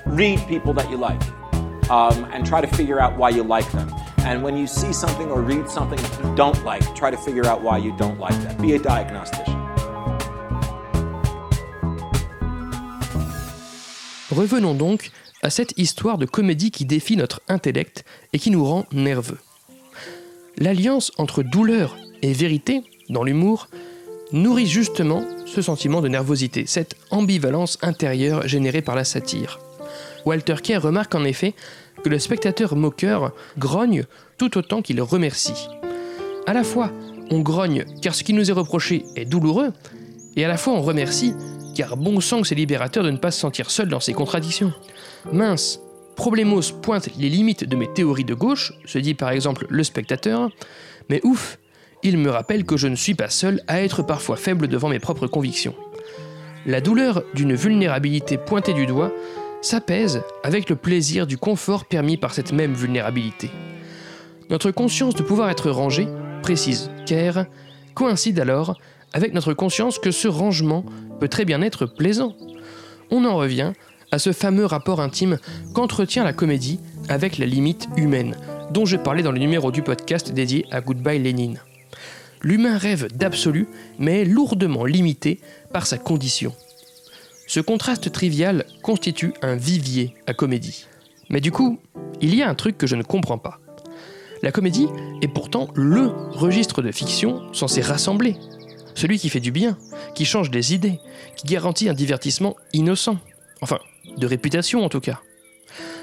Read 0.05 0.39
people 0.47 0.73
that 0.75 0.89
you 0.91 0.97
like 0.97 1.21
um, 1.89 2.25
and 2.33 2.45
try 2.45 2.61
to 2.61 2.67
figure 2.75 2.99
out 2.99 3.17
why 3.17 3.31
you 3.31 3.43
like 3.43 3.69
them. 3.71 3.89
And 4.25 4.41
when 4.41 4.57
you 4.57 4.67
see 4.67 4.93
something 4.93 5.29
or 5.29 5.41
read 5.41 5.69
something 5.69 5.99
you 5.99 6.35
don't 6.35 6.63
like, 6.63 6.81
try 6.95 7.11
to 7.11 7.17
figure 7.17 7.45
out 7.45 7.61
why 7.61 7.77
you 7.77 7.91
don't 7.97 8.19
like 8.19 8.35
that. 8.43 8.57
Be 8.61 8.73
a 8.73 8.79
diagnostician. 8.79 9.53
Revenons 14.31 14.73
donc 14.73 15.11
à 15.41 15.49
cette 15.49 15.77
histoire 15.77 16.17
de 16.17 16.25
comédie 16.25 16.71
qui 16.71 16.85
défie 16.85 17.17
notre 17.17 17.41
intellect 17.49 18.05
et 18.31 18.39
qui 18.39 18.49
nous 18.49 18.63
rend 18.63 18.85
nerveux. 18.93 19.37
L'alliance 20.57 21.11
entre 21.17 21.43
douleur 21.43 21.97
et 22.21 22.31
vérité 22.31 22.81
dans 23.09 23.23
l'humour 23.23 23.67
nourrit 24.31 24.67
justement 24.67 25.23
ce 25.45 25.61
sentiment 25.61 26.01
de 26.01 26.07
nervosité, 26.07 26.65
cette 26.65 26.95
ambivalence 27.11 27.77
intérieure 27.81 28.47
générée 28.47 28.81
par 28.81 28.95
la 28.95 29.03
satire. 29.03 29.59
Walter 30.25 30.55
Kerr 30.63 30.79
remarque 30.79 31.13
en 31.13 31.25
effet 31.25 31.53
que 32.03 32.09
le 32.09 32.19
spectateur 32.19 32.75
moqueur 32.75 33.31
grogne 33.57 34.03
tout 34.37 34.57
autant 34.57 34.81
qu'il 34.81 35.01
remercie. 35.01 35.67
À 36.45 36.53
la 36.53 36.63
fois, 36.63 36.91
on 37.31 37.39
grogne 37.39 37.85
car 38.01 38.13
ce 38.13 38.23
qui 38.23 38.33
nous 38.33 38.49
est 38.49 38.53
reproché 38.53 39.05
est 39.15 39.25
douloureux, 39.25 39.71
et 40.35 40.45
à 40.45 40.47
la 40.47 40.57
fois 40.57 40.73
on 40.73 40.81
remercie 40.81 41.33
car 41.75 41.97
bon 41.97 42.21
sang 42.21 42.43
c'est 42.43 42.55
libérateur 42.55 43.03
de 43.03 43.11
ne 43.11 43.17
pas 43.17 43.31
se 43.31 43.39
sentir 43.39 43.71
seul 43.71 43.89
dans 43.89 43.99
ses 43.99 44.13
contradictions. 44.13 44.73
Mince, 45.31 45.79
Problemos 46.15 46.61
pointe 46.81 47.09
les 47.17 47.29
limites 47.29 47.67
de 47.67 47.75
mes 47.75 47.91
théories 47.91 48.23
de 48.23 48.33
gauche, 48.33 48.73
se 48.85 48.99
dit 48.99 49.13
par 49.13 49.31
exemple 49.31 49.65
le 49.69 49.83
spectateur, 49.83 50.49
mais 51.09 51.19
ouf, 51.23 51.57
il 52.03 52.17
me 52.17 52.29
rappelle 52.29 52.65
que 52.65 52.77
je 52.77 52.87
ne 52.87 52.95
suis 52.95 53.15
pas 53.15 53.29
seul 53.29 53.61
à 53.67 53.81
être 53.81 54.03
parfois 54.03 54.35
faible 54.35 54.67
devant 54.67 54.89
mes 54.89 54.99
propres 54.99 55.27
convictions. 55.27 55.75
La 56.65 56.81
douleur 56.81 57.23
d'une 57.33 57.55
vulnérabilité 57.55 58.37
pointée 58.37 58.73
du 58.73 58.85
doigt 58.85 59.11
s'apaise 59.65 60.21
avec 60.43 60.69
le 60.69 60.75
plaisir 60.75 61.25
du 61.25 61.37
confort 61.37 61.85
permis 61.85 62.17
par 62.17 62.33
cette 62.33 62.51
même 62.51 62.73
vulnérabilité. 62.73 63.49
Notre 64.49 64.71
conscience 64.71 65.15
de 65.15 65.23
pouvoir 65.23 65.49
être 65.49 65.69
rangé, 65.71 66.07
précise 66.41 66.91
Kerr, 67.05 67.45
coïncide 67.93 68.39
alors 68.39 68.77
avec 69.13 69.33
notre 69.33 69.53
conscience 69.53 69.99
que 69.99 70.11
ce 70.11 70.27
rangement 70.27 70.85
peut 71.19 71.27
très 71.27 71.45
bien 71.45 71.61
être 71.61 71.85
plaisant. 71.85 72.35
On 73.11 73.25
en 73.25 73.37
revient 73.37 73.73
à 74.11 74.19
ce 74.19 74.31
fameux 74.31 74.65
rapport 74.65 75.01
intime 75.01 75.39
qu'entretient 75.73 76.23
la 76.23 76.33
comédie 76.33 76.79
avec 77.09 77.37
la 77.37 77.45
limite 77.45 77.87
humaine, 77.97 78.35
dont 78.71 78.85
je 78.85 78.97
parlais 78.97 79.23
dans 79.23 79.31
le 79.31 79.39
numéro 79.39 79.71
du 79.71 79.81
podcast 79.81 80.31
dédié 80.31 80.65
à 80.71 80.81
Goodbye 80.81 81.19
Lénine. 81.19 81.59
L'humain 82.41 82.77
rêve 82.77 83.07
d'absolu, 83.15 83.67
mais 83.97 84.21
est 84.21 84.25
lourdement 84.25 84.85
limité 84.85 85.39
par 85.71 85.87
sa 85.87 85.97
condition. 85.97 86.53
Ce 87.53 87.59
contraste 87.59 88.11
trivial 88.11 88.65
constitue 88.81 89.31
un 89.43 89.55
vivier 89.55 90.15
à 90.25 90.33
comédie. 90.33 90.87
Mais 91.29 91.39
du 91.39 91.51
coup, 91.51 91.79
il 92.19 92.33
y 92.33 92.41
a 92.41 92.49
un 92.49 92.55
truc 92.55 92.79
que 92.79 92.87
je 92.87 92.95
ne 92.95 93.03
comprends 93.03 93.37
pas. 93.37 93.59
La 94.41 94.51
comédie 94.51 94.87
est 95.21 95.27
pourtant 95.27 95.67
LE 95.75 96.11
registre 96.31 96.81
de 96.81 96.91
fiction 96.91 97.53
censé 97.53 97.81
rassembler, 97.81 98.37
celui 98.95 99.19
qui 99.19 99.29
fait 99.29 99.39
du 99.39 99.51
bien, 99.51 99.77
qui 100.15 100.25
change 100.25 100.49
des 100.49 100.73
idées, 100.73 100.99
qui 101.35 101.45
garantit 101.45 101.89
un 101.89 101.93
divertissement 101.93 102.55
innocent. 102.73 103.19
Enfin, 103.61 103.77
de 104.17 104.25
réputation 104.25 104.83
en 104.83 104.89
tout 104.89 104.99
cas. 104.99 105.21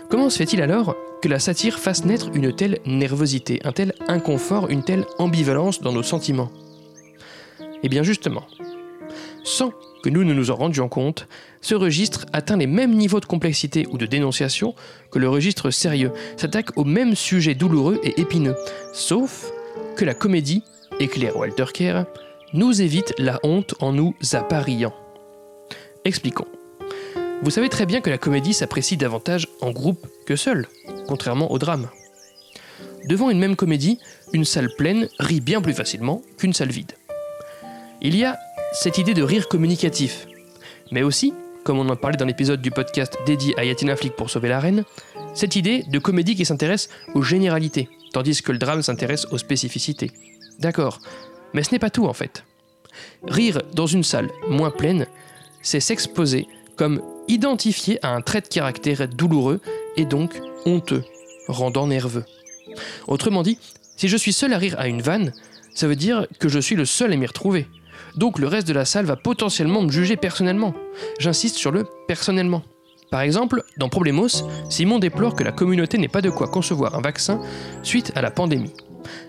Comment 0.08 0.30
se 0.30 0.38
fait-il 0.38 0.62
alors 0.62 0.94
que 1.20 1.26
la 1.26 1.40
satire 1.40 1.80
fasse 1.80 2.04
naître 2.04 2.30
une 2.32 2.54
telle 2.54 2.78
nervosité, 2.86 3.60
un 3.64 3.72
tel 3.72 3.92
inconfort, 4.06 4.70
une 4.70 4.84
telle 4.84 5.04
ambivalence 5.18 5.80
dans 5.80 5.92
nos 5.92 6.04
sentiments? 6.04 6.52
Eh 7.82 7.88
bien 7.88 8.04
justement, 8.04 8.46
sans 9.42 9.72
que 10.02 10.10
nous 10.10 10.24
ne 10.24 10.34
nous 10.34 10.50
en 10.50 10.56
rendions 10.56 10.88
compte, 10.88 11.28
ce 11.60 11.74
registre 11.74 12.26
atteint 12.32 12.56
les 12.56 12.66
mêmes 12.66 12.94
niveaux 12.94 13.20
de 13.20 13.26
complexité 13.26 13.86
ou 13.90 13.98
de 13.98 14.06
dénonciation 14.06 14.74
que 15.10 15.18
le 15.18 15.28
registre 15.28 15.70
sérieux, 15.70 16.12
s'attaque 16.36 16.76
au 16.76 16.84
même 16.84 17.14
sujet 17.14 17.54
douloureux 17.54 18.00
et 18.02 18.20
épineux, 18.20 18.56
sauf 18.92 19.52
que 19.96 20.04
la 20.04 20.14
comédie, 20.14 20.62
éclaire 20.98 21.36
Walter 21.36 21.66
Kerr, 21.72 22.04
nous 22.52 22.82
évite 22.82 23.14
la 23.18 23.38
honte 23.42 23.74
en 23.80 23.92
nous 23.92 24.14
appariant. 24.32 24.94
Expliquons. 26.04 26.46
Vous 27.42 27.50
savez 27.50 27.68
très 27.68 27.86
bien 27.86 28.00
que 28.00 28.10
la 28.10 28.18
comédie 28.18 28.52
s'apprécie 28.52 28.96
davantage 28.96 29.48
en 29.60 29.70
groupe 29.70 30.06
que 30.26 30.36
seul, 30.36 30.66
contrairement 31.06 31.50
au 31.52 31.58
drame. 31.58 31.88
Devant 33.06 33.30
une 33.30 33.38
même 33.38 33.56
comédie, 33.56 33.98
une 34.32 34.44
salle 34.44 34.70
pleine 34.76 35.08
rit 35.18 35.40
bien 35.40 35.62
plus 35.62 35.72
facilement 35.72 36.22
qu'une 36.36 36.52
salle 36.52 36.70
vide. 36.70 36.92
Il 38.02 38.16
y 38.16 38.24
a 38.24 38.38
cette 38.72 38.98
idée 38.98 39.14
de 39.14 39.22
rire 39.22 39.48
communicatif, 39.48 40.26
mais 40.92 41.02
aussi, 41.02 41.32
comme 41.64 41.78
on 41.78 41.88
en 41.88 41.96
parlait 41.96 42.16
dans 42.16 42.24
l'épisode 42.24 42.62
du 42.62 42.70
podcast 42.70 43.18
dédié 43.26 43.58
à 43.58 43.64
Yatina 43.64 43.96
Flick 43.96 44.14
pour 44.14 44.30
sauver 44.30 44.48
la 44.48 44.60
reine, 44.60 44.84
cette 45.34 45.56
idée 45.56 45.82
de 45.88 45.98
comédie 45.98 46.36
qui 46.36 46.44
s'intéresse 46.44 46.88
aux 47.14 47.22
généralités, 47.22 47.88
tandis 48.12 48.42
que 48.42 48.52
le 48.52 48.58
drame 48.58 48.82
s'intéresse 48.82 49.26
aux 49.32 49.38
spécificités. 49.38 50.12
D'accord, 50.60 51.00
mais 51.52 51.64
ce 51.64 51.72
n'est 51.72 51.78
pas 51.78 51.90
tout 51.90 52.06
en 52.06 52.12
fait. 52.12 52.44
Rire 53.26 53.60
dans 53.74 53.86
une 53.86 54.04
salle 54.04 54.30
moins 54.48 54.70
pleine, 54.70 55.06
c'est 55.62 55.80
s'exposer 55.80 56.46
comme 56.76 57.02
identifié 57.28 57.98
à 58.04 58.14
un 58.14 58.20
trait 58.20 58.40
de 58.40 58.48
caractère 58.48 59.08
douloureux 59.08 59.60
et 59.96 60.04
donc 60.04 60.40
honteux, 60.64 61.04
rendant 61.48 61.86
nerveux. 61.86 62.24
Autrement 63.08 63.42
dit, 63.42 63.58
si 63.96 64.08
je 64.08 64.16
suis 64.16 64.32
seul 64.32 64.52
à 64.52 64.58
rire 64.58 64.76
à 64.78 64.88
une 64.88 65.02
vanne, 65.02 65.32
ça 65.74 65.86
veut 65.88 65.96
dire 65.96 66.26
que 66.38 66.48
je 66.48 66.58
suis 66.58 66.76
le 66.76 66.84
seul 66.84 67.12
à 67.12 67.16
m'y 67.16 67.26
retrouver. 67.26 67.66
Donc 68.16 68.38
le 68.38 68.46
reste 68.46 68.68
de 68.68 68.72
la 68.72 68.84
salle 68.84 69.06
va 69.06 69.16
potentiellement 69.16 69.82
me 69.82 69.90
juger 69.90 70.16
personnellement. 70.16 70.74
J'insiste 71.18 71.56
sur 71.56 71.72
le 71.72 71.86
personnellement. 72.08 72.62
Par 73.10 73.22
exemple, 73.22 73.64
dans 73.76 73.88
Problemos, 73.88 74.28
Simon 74.68 74.98
déplore 74.98 75.34
que 75.34 75.42
la 75.42 75.52
communauté 75.52 75.98
n'ait 75.98 76.08
pas 76.08 76.22
de 76.22 76.30
quoi 76.30 76.46
concevoir 76.46 76.94
un 76.94 77.00
vaccin 77.00 77.40
suite 77.82 78.12
à 78.14 78.22
la 78.22 78.30
pandémie. 78.30 78.72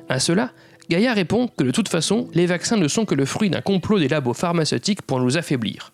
À 0.07 0.19
cela, 0.19 0.51
Gaïa 0.89 1.13
répond 1.13 1.47
que 1.47 1.63
de 1.63 1.71
toute 1.71 1.89
façon, 1.89 2.27
les 2.33 2.45
vaccins 2.45 2.77
ne 2.77 2.87
sont 2.87 3.05
que 3.05 3.15
le 3.15 3.25
fruit 3.25 3.49
d'un 3.49 3.61
complot 3.61 3.97
des 3.97 4.07
labos 4.07 4.33
pharmaceutiques 4.33 5.01
pour 5.01 5.19
nous 5.19 5.37
affaiblir. 5.37 5.93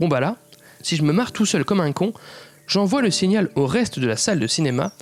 Bon 0.00 0.08
bah 0.08 0.20
là, 0.20 0.36
si 0.82 0.96
je 0.96 1.02
me 1.02 1.12
marre 1.12 1.32
tout 1.32 1.46
seul 1.46 1.64
comme 1.64 1.80
un 1.80 1.92
con, 1.92 2.12
j'envoie 2.66 3.00
le 3.00 3.10
signal 3.10 3.48
au 3.54 3.66
reste 3.66 3.98
de 3.98 4.06
la 4.06 4.16
salle 4.16 4.40
de 4.40 4.46
cinéma 4.46 4.92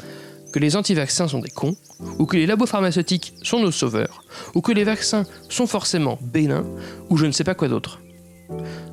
que 0.52 0.59
les 0.59 0.76
anti-vaccins 0.76 1.28
sont 1.28 1.40
des 1.40 1.50
cons, 1.50 1.76
ou 2.19 2.26
que 2.26 2.37
les 2.37 2.47
labos 2.47 2.66
pharmaceutiques 2.66 3.35
sont 3.42 3.61
nos 3.61 3.71
sauveurs, 3.71 4.25
ou 4.54 4.61
que 4.61 4.73
les 4.73 4.85
vaccins 4.85 5.25
sont 5.49 5.66
forcément 5.66 6.19
bénins, 6.21 6.66
ou 7.09 7.16
je 7.16 7.26
ne 7.26 7.33
sais 7.33 7.45
pas 7.45 7.54
quoi 7.54 7.69
d'autre. 7.69 8.00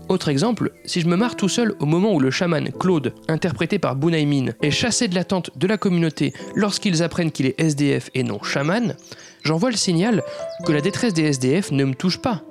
Autre 0.10 0.30
exemple, 0.30 0.72
si 0.86 1.02
je 1.02 1.08
me 1.08 1.18
marre 1.18 1.36
tout 1.36 1.50
seul 1.50 1.76
au 1.80 1.86
moment 1.86 2.14
où 2.14 2.20
le 2.20 2.32
chaman 2.32 2.72
Claude, 2.72 3.14
interprété 3.28 3.78
par 3.80 3.96
Bunaimin, 3.96 4.54
est 4.62 4.72
chassé 4.72 5.08
de 5.08 5.16
la 5.16 5.26
tente 5.26 5.58
de 5.58 5.68
la 5.68 5.78
communauté 5.78 6.34
lorsqu'ils 6.56 7.04
apprennent 7.04 7.32
qu'il 7.32 7.46
est 7.46 7.60
SDF 7.60 8.10
et 8.14 8.24
non 8.24 8.42
chaman, 8.42 8.96
j'envoie 9.44 9.72
le 9.72 9.78
signal 9.78 10.24
que 10.66 10.72
la 10.72 10.82
détresse 10.82 11.14
des 11.14 11.24
SDF 11.24 11.72
ne 11.72 11.84
me 11.84 11.96
touche 11.96 12.20
pas. 12.20 12.44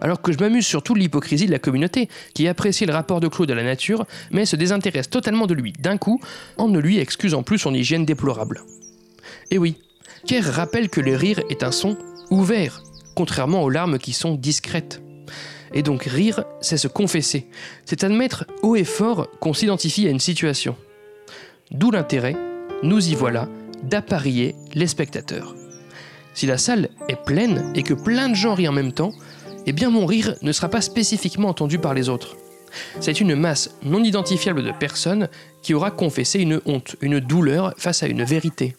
Alors 0.00 0.20
que 0.20 0.32
je 0.32 0.38
m'amuse 0.38 0.66
surtout 0.66 0.94
de 0.94 0.98
l'hypocrisie 0.98 1.46
de 1.46 1.52
la 1.52 1.58
communauté, 1.58 2.08
qui 2.34 2.48
apprécie 2.48 2.86
le 2.86 2.92
rapport 2.92 3.20
de 3.20 3.28
Claude 3.28 3.50
à 3.50 3.54
la 3.54 3.62
nature, 3.62 4.06
mais 4.30 4.46
se 4.46 4.56
désintéresse 4.56 5.10
totalement 5.10 5.46
de 5.46 5.54
lui 5.54 5.72
d'un 5.72 5.98
coup, 5.98 6.20
en 6.56 6.68
ne 6.68 6.78
lui 6.78 6.98
excusant 6.98 7.42
plus 7.42 7.58
son 7.58 7.74
hygiène 7.74 8.04
déplorable. 8.04 8.62
Et 9.50 9.58
oui, 9.58 9.76
Kerr 10.26 10.44
rappelle 10.44 10.88
que 10.88 11.00
le 11.00 11.16
rire 11.16 11.40
est 11.50 11.62
un 11.62 11.72
son 11.72 11.96
ouvert, 12.30 12.82
contrairement 13.14 13.62
aux 13.62 13.70
larmes 13.70 13.98
qui 13.98 14.12
sont 14.12 14.34
discrètes. 14.34 15.02
Et 15.74 15.82
donc 15.82 16.04
rire, 16.04 16.44
c'est 16.60 16.76
se 16.76 16.88
confesser, 16.88 17.46
c'est 17.84 18.04
admettre 18.04 18.44
haut 18.62 18.76
et 18.76 18.84
fort 18.84 19.28
qu'on 19.40 19.54
s'identifie 19.54 20.06
à 20.06 20.10
une 20.10 20.20
situation. 20.20 20.76
D'où 21.70 21.90
l'intérêt, 21.90 22.36
nous 22.82 23.08
y 23.08 23.14
voilà, 23.14 23.48
d'apparier 23.82 24.54
les 24.74 24.86
spectateurs. 24.86 25.54
Si 26.34 26.46
la 26.46 26.58
salle 26.58 26.88
est 27.08 27.22
pleine 27.24 27.72
et 27.74 27.82
que 27.82 27.94
plein 27.94 28.28
de 28.28 28.34
gens 28.34 28.54
rient 28.54 28.68
en 28.68 28.72
même 28.72 28.92
temps, 28.92 29.12
eh 29.66 29.72
bien 29.72 29.90
mon 29.90 30.06
rire 30.06 30.34
ne 30.42 30.52
sera 30.52 30.68
pas 30.68 30.80
spécifiquement 30.80 31.48
entendu 31.48 31.78
par 31.78 31.94
les 31.94 32.08
autres. 32.08 32.36
C'est 33.00 33.20
une 33.20 33.34
masse 33.34 33.76
non 33.82 34.02
identifiable 34.02 34.62
de 34.62 34.72
personnes 34.72 35.28
qui 35.62 35.74
aura 35.74 35.90
confessé 35.90 36.40
une 36.40 36.60
honte, 36.64 36.96
une 37.00 37.20
douleur 37.20 37.74
face 37.76 38.02
à 38.02 38.06
une 38.06 38.24
vérité. 38.24 38.76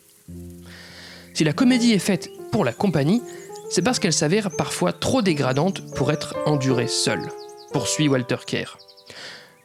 Si 1.33 1.43
la 1.43 1.53
comédie 1.53 1.93
est 1.93 1.99
faite 1.99 2.29
pour 2.51 2.65
la 2.65 2.73
compagnie, 2.73 3.21
c'est 3.69 3.81
parce 3.81 3.99
qu'elle 3.99 4.13
s'avère 4.13 4.51
parfois 4.51 4.93
trop 4.93 5.21
dégradante 5.21 5.81
pour 5.95 6.11
être 6.11 6.35
endurée 6.45 6.87
seule, 6.87 7.27
poursuit 7.71 8.07
Walter 8.07 8.37
Kerr. 8.45 8.77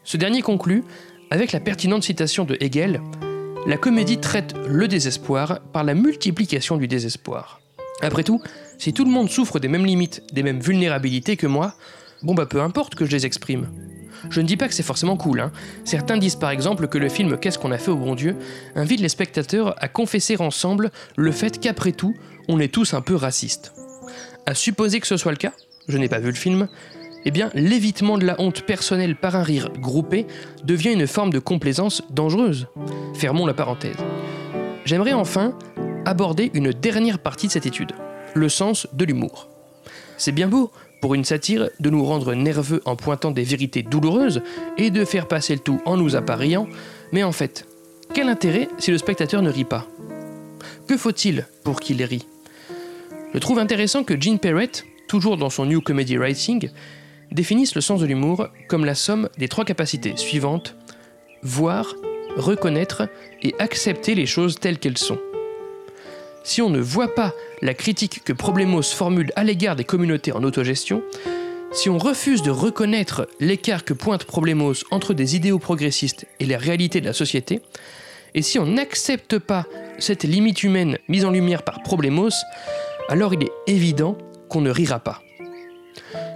Ce 0.05 0.17
dernier 0.17 0.41
conclut 0.41 0.85
avec 1.31 1.53
la 1.53 1.61
pertinente 1.61 2.05
citation 2.05 2.45
de 2.45 2.57
Hegel 2.61 3.03
La 3.67 3.77
comédie 3.77 4.19
traite 4.19 4.55
le 4.67 4.89
désespoir 4.89 5.61
par 5.73 5.85
la 5.85 5.95
multiplication 5.95 6.79
du 6.79 6.89
désespoir. 6.89 7.61
Après 8.00 8.25
tout, 8.25 8.40
si 8.78 8.93
tout 8.93 9.05
le 9.05 9.11
monde 9.11 9.28
souffre 9.28 9.59
des 9.59 9.69
mêmes 9.69 9.87
limites, 9.87 10.23
des 10.33 10.43
mêmes 10.43 10.61
vulnérabilités 10.61 11.37
que 11.37 11.47
moi, 11.47 11.75
bon 12.23 12.35
bah 12.35 12.47
peu 12.47 12.61
importe 12.61 12.95
que 12.95 13.05
je 13.05 13.11
les 13.11 13.26
exprime. 13.26 13.69
Je 14.31 14.40
ne 14.40 14.47
dis 14.47 14.57
pas 14.57 14.69
que 14.69 14.75
c'est 14.75 14.83
forcément 14.83 15.17
cool, 15.17 15.40
hein. 15.40 15.52
Certains 15.85 16.17
disent 16.17 16.37
par 16.37 16.50
exemple 16.50 16.88
que 16.88 16.99
le 16.99 17.09
film 17.09 17.38
Qu'est-ce 17.38 17.59
qu'on 17.59 17.73
a 17.73 17.78
fait 17.78 17.90
au 17.90 17.97
bon 17.97 18.14
Dieu 18.14 18.37
invite 18.75 19.00
les 19.00 19.09
spectateurs 19.09 19.75
à 19.83 19.88
confesser 19.88 20.37
ensemble 20.40 20.90
le 21.17 21.33
fait 21.33 21.59
qu'après 21.61 21.93
tout, 21.93 22.14
on 22.49 22.59
est 22.61 22.73
tous 22.73 22.95
un 22.95 23.00
peu 23.00 23.14
racistes. 23.14 23.73
À 24.47 24.55
supposer 24.55 25.00
que 25.00 25.07
ce 25.07 25.17
soit 25.17 25.33
le 25.33 25.38
cas, 25.38 25.52
je 25.88 25.99
n'ai 25.99 26.09
pas 26.09 26.19
vu 26.19 26.28
le 26.28 26.37
film, 26.37 26.69
eh 27.25 27.31
bien 27.31 27.50
l'évitement 27.55 28.19
de 28.19 28.25
la 28.25 28.40
honte 28.40 28.62
personnelle 28.62 29.17
par 29.17 29.37
un 29.37 29.43
rire 29.43 29.71
groupé 29.78 30.26
devient 30.64 30.93
une 30.93 31.07
forme 31.07 31.33
de 31.33 31.38
complaisance 31.38 32.02
dangereuse. 32.11 32.69
Fermons 33.14 33.47
la 33.47 33.55
parenthèse. 33.55 33.97
J'aimerais 34.85 35.12
enfin 35.12 35.55
aborder 36.09 36.50
une 36.55 36.73
dernière 36.73 37.19
partie 37.19 37.49
de 37.49 37.53
cette 37.53 37.67
étude, 37.67 37.93
le 38.35 38.49
sens 38.49 38.87
de 38.93 39.05
l'humour. 39.05 39.49
C'est 40.17 40.33
bien 40.33 40.49
beau, 40.49 40.73
pour 41.00 41.15
une 41.15 41.25
satire, 41.25 41.69
de 41.79 41.91
nous 41.91 42.05
rendre 42.05 42.35
nerveux 42.35 42.83
en 42.87 42.97
pointant 42.97 43.31
des 43.31 43.45
vérités 43.45 43.83
douloureuses 43.83 44.43
et 44.79 44.91
de 44.91 45.05
faire 45.05 45.29
passer 45.29 45.55
le 45.55 45.61
tout 45.61 45.81
en 45.85 45.97
nous 45.97 46.17
appareillant, 46.17 46.67
mais 47.12 47.23
en 47.23 47.33
fait, 47.33 47.67
quel 48.15 48.29
intérêt 48.29 48.69
si 48.79 48.91
le 48.91 48.99
spectateur 48.99 49.43
ne 49.43 49.50
rit 49.50 49.65
pas? 49.65 49.87
Que 50.88 50.97
faut-il 50.97 51.47
pour 51.62 51.79
qu'il 51.79 52.03
rit 52.03 52.27
Je 53.35 53.38
trouve 53.38 53.59
intéressant 53.59 54.03
que 54.03 54.19
Gene 54.19 54.38
Perrett, 54.38 54.87
toujours 55.09 55.37
dans 55.37 55.50
son 55.50 55.67
New 55.67 55.83
Comedy 55.83 56.17
Writing, 56.17 56.71
définisse 57.31 57.75
le 57.75 57.83
sens 57.83 58.00
de 58.00 58.07
l'humour 58.07 58.49
comme 58.69 58.87
la 58.87 58.95
somme 58.95 59.29
des 59.37 59.49
trois 59.49 59.67
capacités 59.67 60.17
suivantes 60.17 60.75
voir, 61.43 61.95
reconnaître 62.37 63.09
et 63.43 63.55
accepter 63.59 64.15
les 64.15 64.27
choses 64.27 64.59
telles 64.59 64.79
qu'elles 64.79 64.99
sont. 64.99 65.19
Si 66.45 66.62
on 66.62 66.71
ne 66.71 66.80
voit 66.80 67.14
pas 67.14 67.35
la 67.62 67.75
critique 67.75 68.23
que 68.25 68.33
Problemos 68.33 68.83
formule 68.83 69.33
à 69.37 69.45
l'égard 69.45 69.76
des 69.76 69.85
communautés 69.85 70.33
en 70.33 70.42
autogestion, 70.42 71.02
si 71.73 71.90
on 71.90 71.99
refuse 71.99 72.42
de 72.42 72.50
reconnaître 72.50 73.28
l'écart 73.40 73.85
que 73.85 73.92
pointe 73.92 74.25
Problemos 74.25 74.73
entre 74.90 75.12
des 75.12 75.37
idéaux 75.37 75.59
progressistes 75.59 76.26
et 76.40 76.47
les 76.47 76.57
réalités 76.57 77.00
de 77.00 77.07
la 77.07 77.12
société, 77.12 77.61
et 78.35 78.42
si 78.42 78.59
on 78.59 78.66
n'accepte 78.66 79.38
pas 79.38 79.66
cette 79.99 80.25
limite 80.25 80.62
humaine 80.62 80.99
mise 81.09 81.25
en 81.25 81.30
lumière 81.30 81.62
par 81.62 81.83
Problemos, 81.83 82.30
alors 83.09 83.35
il 83.35 83.42
est 83.42 83.52
évident 83.66 84.16
qu'on 84.49 84.61
ne 84.61 84.71
rira 84.71 85.00
pas. 85.00 85.23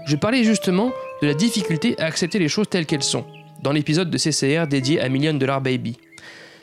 Je 0.07 0.17
parlais 0.17 0.45
justement 0.45 0.93
de 1.23 1.29
la 1.29 1.35
difficulté 1.35 1.95
à 1.99 2.07
accepter 2.07 2.39
les 2.39 2.49
choses 2.49 2.69
telles 2.69 2.87
qu'elles 2.87 3.03
sont, 3.03 3.25
dans 3.63 3.73
l'épisode 3.73 4.11
de 4.11 4.19
CCR 4.19 4.67
dédié 4.67 5.01
à 5.01 5.09
Million 5.09 5.35
Dollar 5.35 5.61
Baby. 5.61 5.97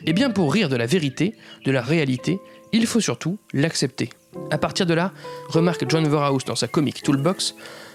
Et 0.06 0.12
bien 0.12 0.30
pour 0.30 0.52
rire 0.52 0.68
de 0.68 0.76
la 0.76 0.86
vérité, 0.86 1.34
de 1.64 1.72
la 1.72 1.82
réalité, 1.82 2.38
il 2.72 2.86
faut 2.86 3.00
surtout 3.00 3.38
l'accepter. 3.52 4.10
À 4.50 4.58
partir 4.58 4.86
de 4.86 4.94
là, 4.94 5.12
remarque 5.48 5.88
John 5.88 6.08
Verhouse 6.08 6.44
dans 6.44 6.56
sa 6.56 6.68
comic 6.68 7.02
Toolbox, 7.02 7.54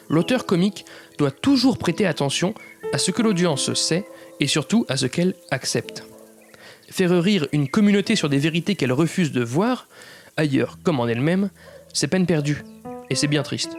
l'auteur 0.10 0.46
comique 0.46 0.86
doit 1.18 1.32
toujours 1.32 1.78
prêter 1.78 2.06
attention 2.06 2.54
à 2.94 2.98
ce 2.98 3.12
que 3.12 3.22
l'audience 3.22 3.74
sait 3.74 4.06
et 4.40 4.48
surtout 4.48 4.86
à 4.90 4.98
ce 4.98 5.06
qu'elle 5.06 5.36
accepte. 5.52 6.04
Faire 6.90 7.12
rire 7.22 7.48
une 7.52 7.68
communauté 7.68 8.16
sur 8.16 8.30
des 8.30 8.38
vérités 8.38 8.76
qu'elle 8.76 8.92
refuse 8.92 9.32
de 9.32 9.44
voir, 9.44 9.88
ailleurs 10.38 10.78
comme 10.84 11.00
en 11.00 11.08
elle-même, 11.08 11.50
c'est 11.94 12.08
peine 12.08 12.26
perdue. 12.26 12.64
Et 13.10 13.16
c'est 13.16 13.28
bien 13.28 13.44
triste. 13.44 13.76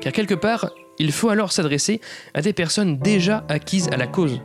Car 0.00 0.12
quelque 0.12 0.34
part, 0.34 0.70
il 0.98 1.12
faut 1.12 1.28
alors 1.28 1.52
s'adresser 1.52 2.00
à 2.34 2.42
des 2.42 2.52
personnes 2.52 2.98
déjà 2.98 3.44
acquises 3.48 3.88
à 3.92 3.96
la 3.96 4.06
cause. 4.06 4.40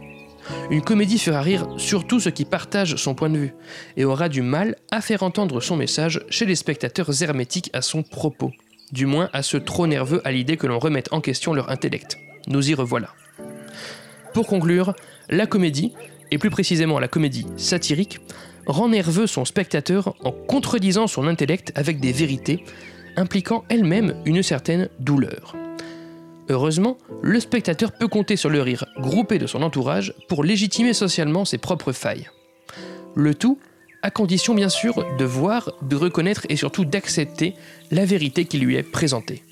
Une 0.69 0.81
comédie 0.81 1.19
fera 1.19 1.41
rire 1.41 1.67
surtout 1.77 2.19
ceux 2.19 2.31
qui 2.31 2.45
partagent 2.45 2.95
son 2.95 3.13
point 3.13 3.29
de 3.29 3.37
vue 3.37 3.53
et 3.97 4.05
aura 4.05 4.29
du 4.29 4.41
mal 4.41 4.75
à 4.89 5.01
faire 5.01 5.23
entendre 5.23 5.59
son 5.59 5.75
message 5.75 6.21
chez 6.29 6.45
les 6.45 6.55
spectateurs 6.55 7.21
hermétiques 7.21 7.69
à 7.73 7.81
son 7.81 8.03
propos, 8.03 8.51
du 8.91 9.05
moins 9.05 9.29
à 9.33 9.43
ceux 9.43 9.59
trop 9.59 9.87
nerveux 9.87 10.21
à 10.25 10.31
l'idée 10.31 10.57
que 10.57 10.67
l'on 10.67 10.79
remette 10.79 11.11
en 11.11 11.21
question 11.21 11.53
leur 11.53 11.69
intellect. 11.69 12.17
Nous 12.47 12.69
y 12.69 12.73
revoilà. 12.73 13.09
Pour 14.33 14.47
conclure, 14.47 14.93
la 15.29 15.45
comédie, 15.45 15.93
et 16.31 16.37
plus 16.37 16.49
précisément 16.49 16.99
la 16.99 17.09
comédie 17.09 17.45
satirique, 17.57 18.19
rend 18.65 18.89
nerveux 18.89 19.27
son 19.27 19.43
spectateur 19.43 20.15
en 20.23 20.31
contredisant 20.31 21.07
son 21.07 21.27
intellect 21.27 21.73
avec 21.75 21.99
des 21.99 22.13
vérités 22.13 22.63
impliquant 23.17 23.65
elles-mêmes 23.69 24.15
une 24.25 24.41
certaine 24.41 24.89
douleur. 24.99 25.55
Heureusement, 26.49 26.97
le 27.21 27.39
spectateur 27.39 27.91
peut 27.91 28.07
compter 28.07 28.35
sur 28.35 28.49
le 28.49 28.61
rire 28.61 28.85
groupé 28.99 29.37
de 29.37 29.47
son 29.47 29.61
entourage 29.61 30.13
pour 30.27 30.43
légitimer 30.43 30.93
socialement 30.93 31.45
ses 31.45 31.57
propres 31.57 31.91
failles. 31.91 32.29
Le 33.15 33.35
tout 33.35 33.59
à 34.03 34.09
condition 34.09 34.55
bien 34.55 34.69
sûr 34.69 35.05
de 35.17 35.25
voir, 35.25 35.71
de 35.83 35.95
reconnaître 35.95 36.45
et 36.49 36.55
surtout 36.55 36.85
d'accepter 36.85 37.53
la 37.91 38.05
vérité 38.05 38.45
qui 38.45 38.57
lui 38.57 38.75
est 38.75 38.83
présentée. 38.83 39.43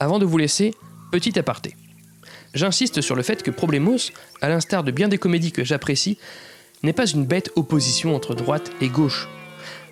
Avant 0.00 0.18
de 0.18 0.24
vous 0.24 0.38
laisser, 0.38 0.74
petit 1.12 1.38
aparté. 1.38 1.76
J'insiste 2.54 3.00
sur 3.00 3.14
le 3.14 3.22
fait 3.22 3.42
que 3.42 3.50
Problemos, 3.50 4.10
à 4.40 4.48
l'instar 4.48 4.82
de 4.82 4.90
bien 4.90 5.08
des 5.08 5.18
comédies 5.18 5.52
que 5.52 5.64
j'apprécie, 5.64 6.18
n'est 6.82 6.92
pas 6.92 7.06
une 7.06 7.24
bête 7.24 7.50
opposition 7.54 8.16
entre 8.16 8.34
droite 8.34 8.72
et 8.80 8.88
gauche. 8.88 9.28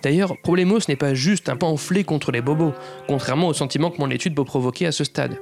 D'ailleurs, 0.01 0.37
Problemos 0.41 0.79
n'est 0.87 0.95
pas 0.95 1.13
juste 1.13 1.49
un 1.49 1.55
pamphlet 1.55 2.03
contre 2.03 2.31
les 2.31 2.41
bobos, 2.41 2.73
contrairement 3.07 3.47
au 3.47 3.53
sentiment 3.53 3.91
que 3.91 3.99
mon 3.99 4.09
étude 4.09 4.35
peut 4.35 4.45
provoquer 4.45 4.85
à 4.85 4.91
ce 4.91 5.03
stade. 5.03 5.37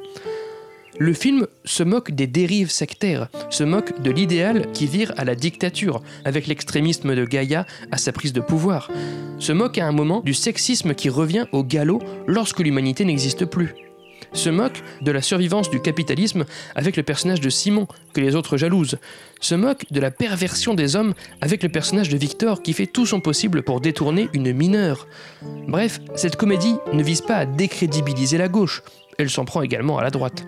Le 0.99 1.13
film 1.13 1.45
se 1.63 1.83
moque 1.83 2.11
des 2.11 2.25
dérives 2.25 2.71
sectaires, 2.71 3.27
se 3.51 3.63
moque 3.63 4.01
de 4.01 4.09
l'idéal 4.09 4.71
qui 4.71 4.87
vire 4.87 5.13
à 5.17 5.25
la 5.25 5.35
dictature, 5.35 6.01
avec 6.25 6.47
l'extrémisme 6.47 7.13
de 7.13 7.23
Gaïa 7.23 7.67
à 7.91 7.97
sa 7.97 8.11
prise 8.11 8.33
de 8.33 8.41
pouvoir, 8.41 8.89
se 9.37 9.51
moque 9.51 9.77
à 9.77 9.85
un 9.85 9.91
moment 9.91 10.21
du 10.21 10.33
sexisme 10.33 10.95
qui 10.95 11.09
revient 11.09 11.45
au 11.51 11.63
galop 11.63 12.01
lorsque 12.25 12.61
l'humanité 12.61 13.05
n'existe 13.05 13.45
plus, 13.45 13.75
se 14.37 14.49
moque 14.49 14.83
de 15.01 15.11
la 15.11 15.21
survivance 15.21 15.69
du 15.69 15.81
capitalisme 15.81 16.45
avec 16.75 16.95
le 16.95 17.03
personnage 17.03 17.41
de 17.41 17.49
Simon, 17.49 17.87
que 18.13 18.21
les 18.21 18.35
autres 18.35 18.57
jalousent, 18.57 18.97
se 19.41 19.55
moque 19.55 19.85
de 19.91 19.99
la 19.99 20.11
perversion 20.11 20.73
des 20.73 20.95
hommes 20.95 21.13
avec 21.41 21.63
le 21.63 21.69
personnage 21.69 22.09
de 22.09 22.17
Victor 22.17 22.61
qui 22.61 22.73
fait 22.73 22.87
tout 22.87 23.05
son 23.05 23.19
possible 23.19 23.63
pour 23.63 23.81
détourner 23.81 24.29
une 24.33 24.53
mineure. 24.53 25.07
Bref, 25.67 25.99
cette 26.15 26.35
comédie 26.35 26.75
ne 26.93 27.03
vise 27.03 27.21
pas 27.21 27.37
à 27.37 27.45
décrédibiliser 27.45 28.37
la 28.37 28.47
gauche, 28.47 28.83
elle 29.17 29.29
s'en 29.29 29.45
prend 29.45 29.61
également 29.61 29.97
à 29.97 30.03
la 30.03 30.11
droite. 30.11 30.45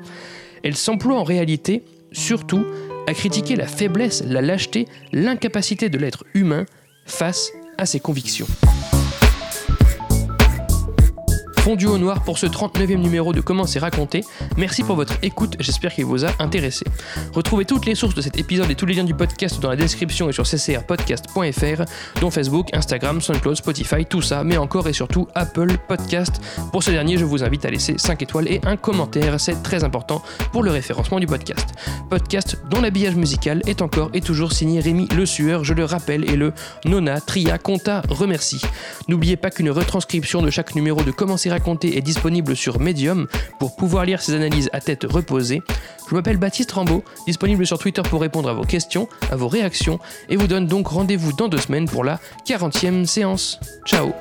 Elle 0.64 0.76
s'emploie 0.76 1.18
en 1.18 1.24
réalité, 1.24 1.84
surtout, 2.12 2.66
à 3.08 3.14
critiquer 3.14 3.56
la 3.56 3.68
faiblesse, 3.68 4.24
la 4.26 4.42
lâcheté, 4.42 4.88
l'incapacité 5.12 5.90
de 5.90 5.98
l'être 5.98 6.26
humain 6.34 6.66
face 7.06 7.52
à 7.78 7.86
ses 7.86 8.00
convictions. 8.00 8.48
Fondu 11.70 11.86
au 11.86 12.00
noir 12.00 12.24
pour 12.24 12.40
ce 12.40 12.48
39e 12.48 12.96
numéro 12.96 13.32
de 13.32 13.42
Comment 13.42 13.68
c'est 13.68 13.78
raconté. 13.78 14.24
Merci 14.58 14.82
pour 14.82 14.96
votre 14.96 15.14
écoute, 15.22 15.56
j'espère 15.60 15.94
qu'il 15.94 16.06
vous 16.06 16.26
a 16.26 16.30
intéressé. 16.40 16.84
Retrouvez 17.32 17.64
toutes 17.64 17.86
les 17.86 17.94
sources 17.94 18.16
de 18.16 18.22
cet 18.22 18.40
épisode 18.40 18.72
et 18.72 18.74
tous 18.74 18.88
les 18.88 18.96
liens 18.96 19.04
du 19.04 19.14
podcast 19.14 19.60
dans 19.60 19.70
la 19.70 19.76
description 19.76 20.28
et 20.30 20.32
sur 20.32 20.46
ccrpodcast.fr, 20.46 21.84
dont 22.22 22.32
Facebook, 22.32 22.70
Instagram, 22.74 23.22
SoundCloud, 23.22 23.56
Spotify, 23.56 24.04
tout 24.04 24.24
ça, 24.24 24.44
mais 24.44 24.58
encore 24.58 24.88
et 24.88 24.94
surtout 24.94 25.28
Apple 25.36 25.78
Podcast. 25.88 26.42
Pour 26.72 26.82
ce 26.82 26.90
dernier, 26.90 27.20
je 27.20 27.26
vous 27.26 27.44
invite 27.44 27.64
à 27.66 27.70
laisser 27.70 28.00
5 28.00 28.20
étoiles 28.24 28.48
et 28.48 28.62
un 28.66 28.76
commentaire, 28.76 29.40
c'est 29.40 29.62
très 29.62 29.84
important 29.84 30.24
pour 30.52 30.64
le 30.64 30.72
référencement 30.72 31.20
du 31.20 31.28
podcast. 31.28 31.68
Podcast 32.10 32.58
dont 32.72 32.82
l'habillage 32.82 33.16
musical 33.16 33.62
est 33.68 33.84
encore 33.84 34.10
et 34.16 34.22
toujours 34.22 34.54
signé 34.54 34.80
Rémi 34.80 35.08
Le 35.16 35.28
Sueur, 35.28 35.64
je 35.64 35.76
le 35.76 35.86
rappelle, 35.86 36.28
et 36.32 36.36
le 36.36 36.52
Nona 36.86 37.22
Tria 37.22 37.60
Conta 37.60 38.02
remercie. 38.10 38.64
N'oubliez 39.08 39.38
pas 39.38 39.52
qu'une 39.52 39.70
retranscription 39.70 40.42
de 40.42 40.50
chaque 40.50 40.74
numéro 40.74 41.04
de 41.04 41.12
Comment 41.12 41.38
c'est 41.38 41.50
raconté 41.50 41.59
est 41.84 42.02
disponible 42.02 42.56
sur 42.56 42.80
Medium 42.80 43.28
pour 43.60 43.76
pouvoir 43.76 44.06
lire 44.06 44.22
ces 44.22 44.34
analyses 44.34 44.70
à 44.74 44.82
tête 44.82 45.04
reposée. 45.04 45.62
Je 46.10 46.16
m'appelle 46.16 46.38
Baptiste 46.38 46.72
Rambaud, 46.72 47.04
disponible 47.28 47.66
sur 47.66 47.78
Twitter 47.78 48.02
pour 48.02 48.22
répondre 48.22 48.50
à 48.50 48.54
vos 48.54 48.64
questions, 48.64 49.08
à 49.32 49.36
vos 49.36 49.48
réactions, 49.48 50.00
et 50.30 50.36
vous 50.36 50.48
donne 50.48 50.68
donc 50.68 50.88
rendez-vous 50.88 51.34
dans 51.34 51.48
deux 51.48 51.60
semaines 51.60 51.88
pour 51.88 52.04
la 52.04 52.20
40e 52.48 53.06
séance. 53.06 53.60
Ciao 53.86 54.12